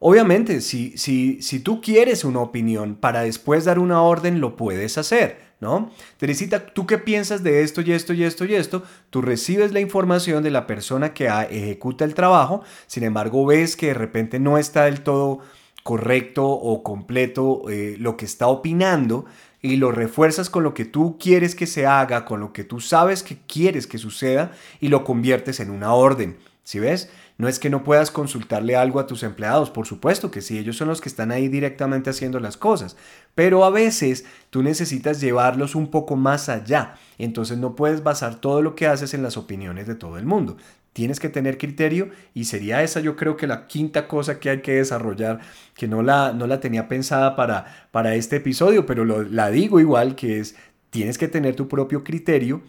Obviamente, 0.00 0.60
si, 0.60 0.98
si, 0.98 1.40
si 1.40 1.60
tú 1.60 1.80
quieres 1.80 2.24
una 2.24 2.40
opinión 2.40 2.96
para 2.96 3.22
después 3.22 3.64
dar 3.64 3.78
una 3.78 4.02
orden, 4.02 4.40
lo 4.40 4.56
puedes 4.56 4.98
hacer, 4.98 5.38
¿no? 5.60 5.92
Teresita, 6.16 6.66
¿tú 6.66 6.84
qué 6.84 6.98
piensas 6.98 7.44
de 7.44 7.62
esto 7.62 7.80
y 7.80 7.92
esto 7.92 8.12
y 8.12 8.24
esto 8.24 8.44
y 8.44 8.56
esto? 8.56 8.82
Tú 9.08 9.22
recibes 9.22 9.72
la 9.72 9.78
información 9.78 10.42
de 10.42 10.50
la 10.50 10.66
persona 10.66 11.14
que 11.14 11.28
ejecuta 11.28 12.04
el 12.04 12.14
trabajo, 12.14 12.64
sin 12.88 13.04
embargo 13.04 13.46
ves 13.46 13.76
que 13.76 13.86
de 13.86 13.94
repente 13.94 14.40
no 14.40 14.58
está 14.58 14.86
del 14.86 15.02
todo 15.02 15.38
correcto 15.84 16.48
o 16.48 16.82
completo 16.82 17.70
eh, 17.70 17.94
lo 18.00 18.16
que 18.16 18.24
está 18.24 18.48
opinando 18.48 19.26
y 19.64 19.76
lo 19.78 19.92
refuerzas 19.92 20.50
con 20.50 20.62
lo 20.62 20.74
que 20.74 20.84
tú 20.84 21.16
quieres 21.18 21.54
que 21.54 21.66
se 21.66 21.86
haga, 21.86 22.26
con 22.26 22.38
lo 22.38 22.52
que 22.52 22.64
tú 22.64 22.80
sabes 22.80 23.22
que 23.22 23.38
quieres 23.46 23.86
que 23.86 23.96
suceda 23.96 24.52
y 24.78 24.88
lo 24.88 25.04
conviertes 25.04 25.58
en 25.58 25.70
una 25.70 25.94
orden. 25.94 26.36
¿Sí 26.64 26.80
ves? 26.80 27.08
No 27.38 27.48
es 27.48 27.58
que 27.58 27.70
no 27.70 27.82
puedas 27.82 28.10
consultarle 28.10 28.76
algo 28.76 29.00
a 29.00 29.06
tus 29.06 29.22
empleados, 29.22 29.70
por 29.70 29.86
supuesto 29.86 30.30
que 30.30 30.42
sí, 30.42 30.58
ellos 30.58 30.76
son 30.76 30.88
los 30.88 31.00
que 31.00 31.08
están 31.08 31.32
ahí 31.32 31.48
directamente 31.48 32.10
haciendo 32.10 32.40
las 32.40 32.58
cosas, 32.58 32.96
pero 33.34 33.64
a 33.64 33.70
veces 33.70 34.26
tú 34.50 34.62
necesitas 34.62 35.22
llevarlos 35.22 35.74
un 35.74 35.90
poco 35.90 36.14
más 36.14 36.50
allá, 36.50 36.96
entonces 37.16 37.56
no 37.56 37.74
puedes 37.74 38.02
basar 38.02 38.34
todo 38.34 38.60
lo 38.60 38.74
que 38.74 38.86
haces 38.86 39.14
en 39.14 39.22
las 39.22 39.38
opiniones 39.38 39.86
de 39.86 39.94
todo 39.94 40.18
el 40.18 40.26
mundo. 40.26 40.58
Tienes 40.94 41.20
que 41.20 41.28
tener 41.28 41.58
criterio 41.58 42.08
y 42.32 42.44
sería 42.44 42.82
esa 42.82 43.00
yo 43.00 43.16
creo 43.16 43.36
que 43.36 43.46
la 43.46 43.66
quinta 43.66 44.08
cosa 44.08 44.40
que 44.40 44.48
hay 44.48 44.62
que 44.62 44.74
desarrollar, 44.76 45.40
que 45.74 45.86
no 45.86 46.02
la, 46.02 46.32
no 46.32 46.46
la 46.46 46.60
tenía 46.60 46.88
pensada 46.88 47.36
para, 47.36 47.88
para 47.90 48.14
este 48.14 48.36
episodio, 48.36 48.86
pero 48.86 49.04
la 49.04 49.50
digo 49.50 49.80
igual, 49.80 50.14
que 50.14 50.38
es 50.38 50.54
tienes 50.90 51.18
que 51.18 51.26
tener 51.26 51.56
tu 51.56 51.66
propio 51.66 52.04
criterio 52.04 52.62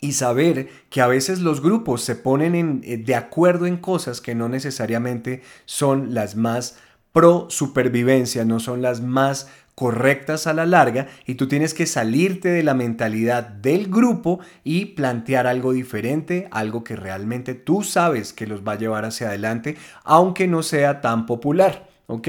y 0.00 0.12
saber 0.12 0.68
que 0.90 1.00
a 1.00 1.06
veces 1.06 1.38
los 1.38 1.62
grupos 1.62 2.02
se 2.02 2.16
ponen 2.16 2.82
eh, 2.84 2.96
de 2.96 3.14
acuerdo 3.14 3.66
en 3.66 3.76
cosas 3.76 4.20
que 4.20 4.34
no 4.34 4.48
necesariamente 4.48 5.42
son 5.64 6.14
las 6.14 6.34
más 6.34 6.76
pro 7.12 7.46
supervivencia, 7.50 8.44
no 8.44 8.60
son 8.60 8.82
las 8.82 9.00
más 9.00 9.48
correctas 9.78 10.48
a 10.48 10.54
la 10.54 10.66
larga 10.66 11.06
y 11.24 11.36
tú 11.36 11.46
tienes 11.46 11.72
que 11.72 11.86
salirte 11.86 12.48
de 12.48 12.64
la 12.64 12.74
mentalidad 12.74 13.44
del 13.44 13.86
grupo 13.86 14.40
y 14.64 14.86
plantear 14.86 15.46
algo 15.46 15.72
diferente, 15.72 16.48
algo 16.50 16.82
que 16.82 16.96
realmente 16.96 17.54
tú 17.54 17.84
sabes 17.84 18.32
que 18.32 18.48
los 18.48 18.66
va 18.66 18.72
a 18.72 18.78
llevar 18.78 19.04
hacia 19.04 19.28
adelante, 19.28 19.76
aunque 20.02 20.48
no 20.48 20.64
sea 20.64 21.00
tan 21.00 21.26
popular, 21.26 21.88
¿ok? 22.08 22.28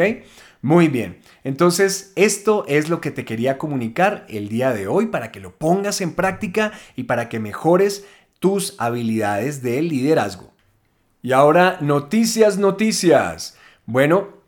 Muy 0.62 0.90
bien, 0.90 1.22
entonces 1.44 2.14
esto 2.16 2.66
es 2.68 2.88
lo 2.88 3.02
que 3.02 3.10
te 3.10 3.26
quería 3.26 3.58
comunicar 3.58 4.28
el 4.30 4.48
día 4.48 4.72
de 4.72 4.88
hoy 4.88 5.08
para 5.08 5.32
que 5.32 5.40
lo 5.40 5.58
pongas 5.58 6.02
en 6.02 6.14
práctica 6.14 6.72
y 6.96 7.06
para 7.06 7.30
que 7.30 7.40
mejores 7.40 8.06
tus 8.38 8.76
habilidades 8.78 9.64
de 9.64 9.82
liderazgo. 9.82 10.54
Y 11.24 11.32
ahora, 11.32 11.80
noticias, 11.82 12.60
noticias. 12.60 13.58
Bueno, 13.88 14.39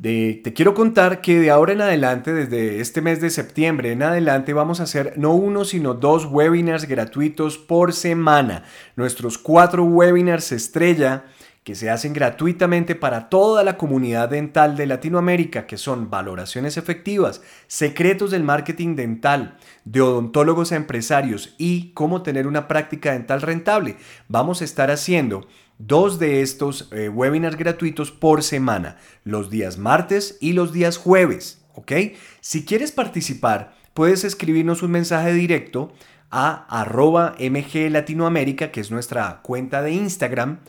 te 0.00 0.52
quiero 0.54 0.74
contar 0.74 1.20
que 1.20 1.38
de 1.38 1.50
ahora 1.50 1.72
en 1.72 1.80
adelante, 1.80 2.32
desde 2.32 2.80
este 2.80 3.00
mes 3.00 3.20
de 3.20 3.30
septiembre 3.30 3.92
en 3.92 4.02
adelante, 4.02 4.52
vamos 4.52 4.80
a 4.80 4.84
hacer 4.84 5.14
no 5.16 5.34
uno, 5.34 5.64
sino 5.64 5.94
dos 5.94 6.26
webinars 6.26 6.86
gratuitos 6.86 7.58
por 7.58 7.92
semana. 7.92 8.64
Nuestros 8.96 9.38
cuatro 9.38 9.84
webinars 9.84 10.52
estrella 10.52 11.24
que 11.64 11.74
se 11.74 11.88
hacen 11.88 12.12
gratuitamente 12.12 12.94
para 12.94 13.30
toda 13.30 13.64
la 13.64 13.78
comunidad 13.78 14.28
dental 14.28 14.76
de 14.76 14.86
Latinoamérica, 14.86 15.66
que 15.66 15.78
son 15.78 16.10
valoraciones 16.10 16.76
efectivas, 16.76 17.40
secretos 17.66 18.30
del 18.30 18.44
marketing 18.44 18.96
dental, 18.96 19.56
de 19.86 20.02
odontólogos 20.02 20.72
a 20.72 20.76
empresarios 20.76 21.54
y 21.56 21.92
cómo 21.92 22.22
tener 22.22 22.46
una 22.46 22.68
práctica 22.68 23.12
dental 23.12 23.40
rentable. 23.40 23.96
Vamos 24.28 24.60
a 24.60 24.64
estar 24.64 24.90
haciendo 24.90 25.46
dos 25.78 26.18
de 26.18 26.42
estos 26.42 26.88
eh, 26.92 27.08
webinars 27.08 27.56
gratuitos 27.56 28.10
por 28.12 28.42
semana, 28.42 28.96
los 29.24 29.50
días 29.50 29.78
martes 29.78 30.38
y 30.40 30.52
los 30.52 30.72
días 30.72 30.96
jueves, 30.96 31.62
¿ok? 31.74 31.92
Si 32.40 32.64
quieres 32.64 32.92
participar, 32.92 33.74
puedes 33.92 34.24
escribirnos 34.24 34.82
un 34.82 34.90
mensaje 34.92 35.32
directo 35.32 35.92
a 36.30 36.66
arroba 36.80 37.34
mg 37.38 37.90
latinoamérica, 37.90 38.70
que 38.70 38.80
es 38.80 38.90
nuestra 38.90 39.40
cuenta 39.42 39.82
de 39.82 39.92
Instagram, 39.92 40.60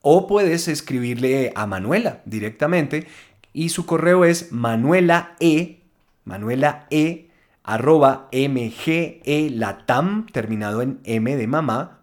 o 0.00 0.26
puedes 0.26 0.68
escribirle 0.68 1.52
a 1.56 1.66
Manuela 1.66 2.22
directamente 2.24 3.08
y 3.52 3.70
su 3.70 3.86
correo 3.86 4.24
es 4.24 4.52
manuela 4.52 5.34
e, 5.40 5.80
manuela 6.24 6.86
e, 6.90 7.30
arroba 7.64 8.28
mgelatam, 8.32 10.26
terminado 10.26 10.82
en 10.82 11.00
m 11.04 11.36
de 11.36 11.46
mamá. 11.46 11.98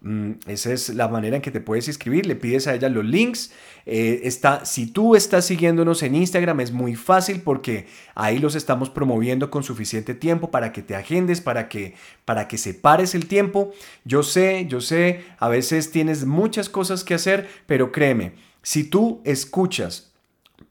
Mm, 0.00 0.32
esa 0.46 0.72
es 0.72 0.90
la 0.90 1.08
manera 1.08 1.36
en 1.36 1.42
que 1.42 1.50
te 1.50 1.60
puedes 1.60 1.88
inscribir. 1.88 2.26
Le 2.26 2.36
pides 2.36 2.66
a 2.66 2.74
ella 2.74 2.88
los 2.88 3.04
links. 3.04 3.52
Eh, 3.86 4.20
está, 4.24 4.64
si 4.64 4.86
tú 4.86 5.16
estás 5.16 5.46
siguiéndonos 5.46 6.02
en 6.02 6.14
Instagram 6.14 6.60
es 6.60 6.72
muy 6.72 6.94
fácil 6.94 7.40
porque 7.40 7.86
ahí 8.14 8.38
los 8.38 8.54
estamos 8.54 8.90
promoviendo 8.90 9.50
con 9.50 9.62
suficiente 9.62 10.14
tiempo 10.14 10.50
para 10.50 10.72
que 10.72 10.82
te 10.82 10.94
agendes, 10.94 11.40
para 11.40 11.68
que, 11.68 11.94
para 12.24 12.48
que 12.48 12.58
separes 12.58 13.14
el 13.14 13.26
tiempo. 13.26 13.72
Yo 14.04 14.22
sé, 14.22 14.66
yo 14.68 14.80
sé, 14.80 15.24
a 15.38 15.48
veces 15.48 15.90
tienes 15.90 16.24
muchas 16.24 16.68
cosas 16.68 17.02
que 17.02 17.14
hacer, 17.14 17.48
pero 17.66 17.90
créeme, 17.92 18.32
si 18.62 18.84
tú 18.84 19.20
escuchas 19.24 20.07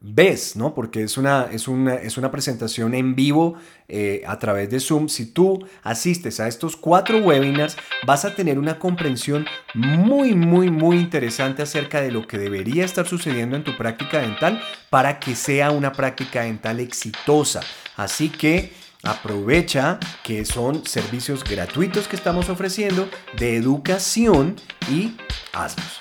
ves, 0.00 0.56
¿no? 0.56 0.74
Porque 0.74 1.02
es 1.02 1.16
una, 1.16 1.48
es 1.50 1.68
una, 1.68 1.94
es 1.94 2.16
una 2.16 2.30
presentación 2.30 2.94
en 2.94 3.14
vivo 3.14 3.54
eh, 3.88 4.22
a 4.26 4.38
través 4.38 4.70
de 4.70 4.80
Zoom. 4.80 5.08
Si 5.08 5.26
tú 5.26 5.66
asistes 5.82 6.40
a 6.40 6.48
estos 6.48 6.76
cuatro 6.76 7.18
webinars, 7.18 7.76
vas 8.06 8.24
a 8.24 8.34
tener 8.34 8.58
una 8.58 8.78
comprensión 8.78 9.46
muy, 9.74 10.34
muy, 10.34 10.70
muy 10.70 10.98
interesante 10.98 11.62
acerca 11.62 12.00
de 12.00 12.12
lo 12.12 12.26
que 12.26 12.38
debería 12.38 12.84
estar 12.84 13.06
sucediendo 13.06 13.56
en 13.56 13.64
tu 13.64 13.76
práctica 13.76 14.20
dental 14.20 14.60
para 14.90 15.18
que 15.18 15.34
sea 15.34 15.70
una 15.70 15.92
práctica 15.92 16.42
dental 16.42 16.80
exitosa. 16.80 17.60
Así 17.96 18.28
que 18.28 18.72
Aprovecha 19.04 20.00
que 20.24 20.44
son 20.44 20.84
servicios 20.84 21.44
gratuitos 21.44 22.08
que 22.08 22.16
estamos 22.16 22.48
ofreciendo 22.48 23.08
de 23.38 23.56
educación 23.56 24.56
y 24.90 25.12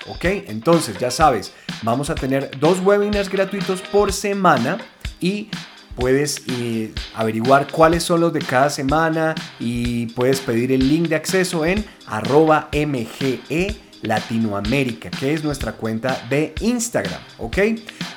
¿ok? 0.08 0.26
Entonces, 0.48 0.98
ya 0.98 1.12
sabes, 1.12 1.54
vamos 1.82 2.10
a 2.10 2.16
tener 2.16 2.52
dos 2.60 2.80
webinars 2.80 3.30
gratuitos 3.30 3.82
por 3.82 4.14
semana 4.14 4.78
y 5.20 5.50
puedes 5.96 6.44
eh, 6.48 6.94
averiguar 7.16 7.68
cuáles 7.72 8.04
son 8.04 8.22
los 8.22 8.32
de 8.32 8.40
cada 8.40 8.70
semana 8.70 9.34
y 9.60 10.08
puedes 10.08 10.40
pedir 10.40 10.72
el 10.72 10.88
link 10.88 11.08
de 11.08 11.16
acceso 11.16 11.66
en 11.66 11.84
arroba 12.06 12.70
mge 12.72 13.87
Latinoamérica, 14.02 15.10
que 15.10 15.34
es 15.34 15.44
nuestra 15.44 15.74
cuenta 15.74 16.26
de 16.30 16.54
Instagram, 16.62 17.22
¿ok? 17.38 17.58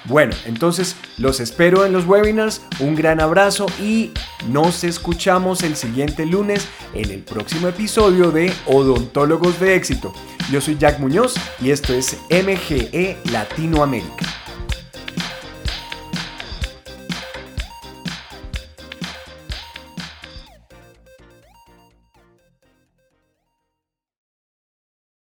Bueno, 0.05 0.35
entonces 0.47 0.97
los 1.19 1.41
espero 1.41 1.85
en 1.85 1.93
los 1.93 2.07
webinars, 2.07 2.63
un 2.79 2.95
gran 2.95 3.21
abrazo 3.21 3.67
y 3.81 4.11
nos 4.49 4.85
escuchamos 4.85 5.63
el 5.63 5.77
siguiente 5.77 6.27
lunes 6.27 6.67
en 6.95 7.11
el 7.11 7.23
próximo 7.23 7.69
episodio 7.69 8.31
de 8.31 8.53
Odontólogos 8.67 9.61
de 9.61 9.75
Éxito. 9.75 10.13
Yo 10.51 10.61
soy 10.61 10.77
Jack 10.79 10.99
Muñoz 10.99 11.35
y 11.61 11.71
esto 11.71 11.93
es 11.93 12.17
MGE 12.31 13.19
Latinoamérica. 13.31 14.40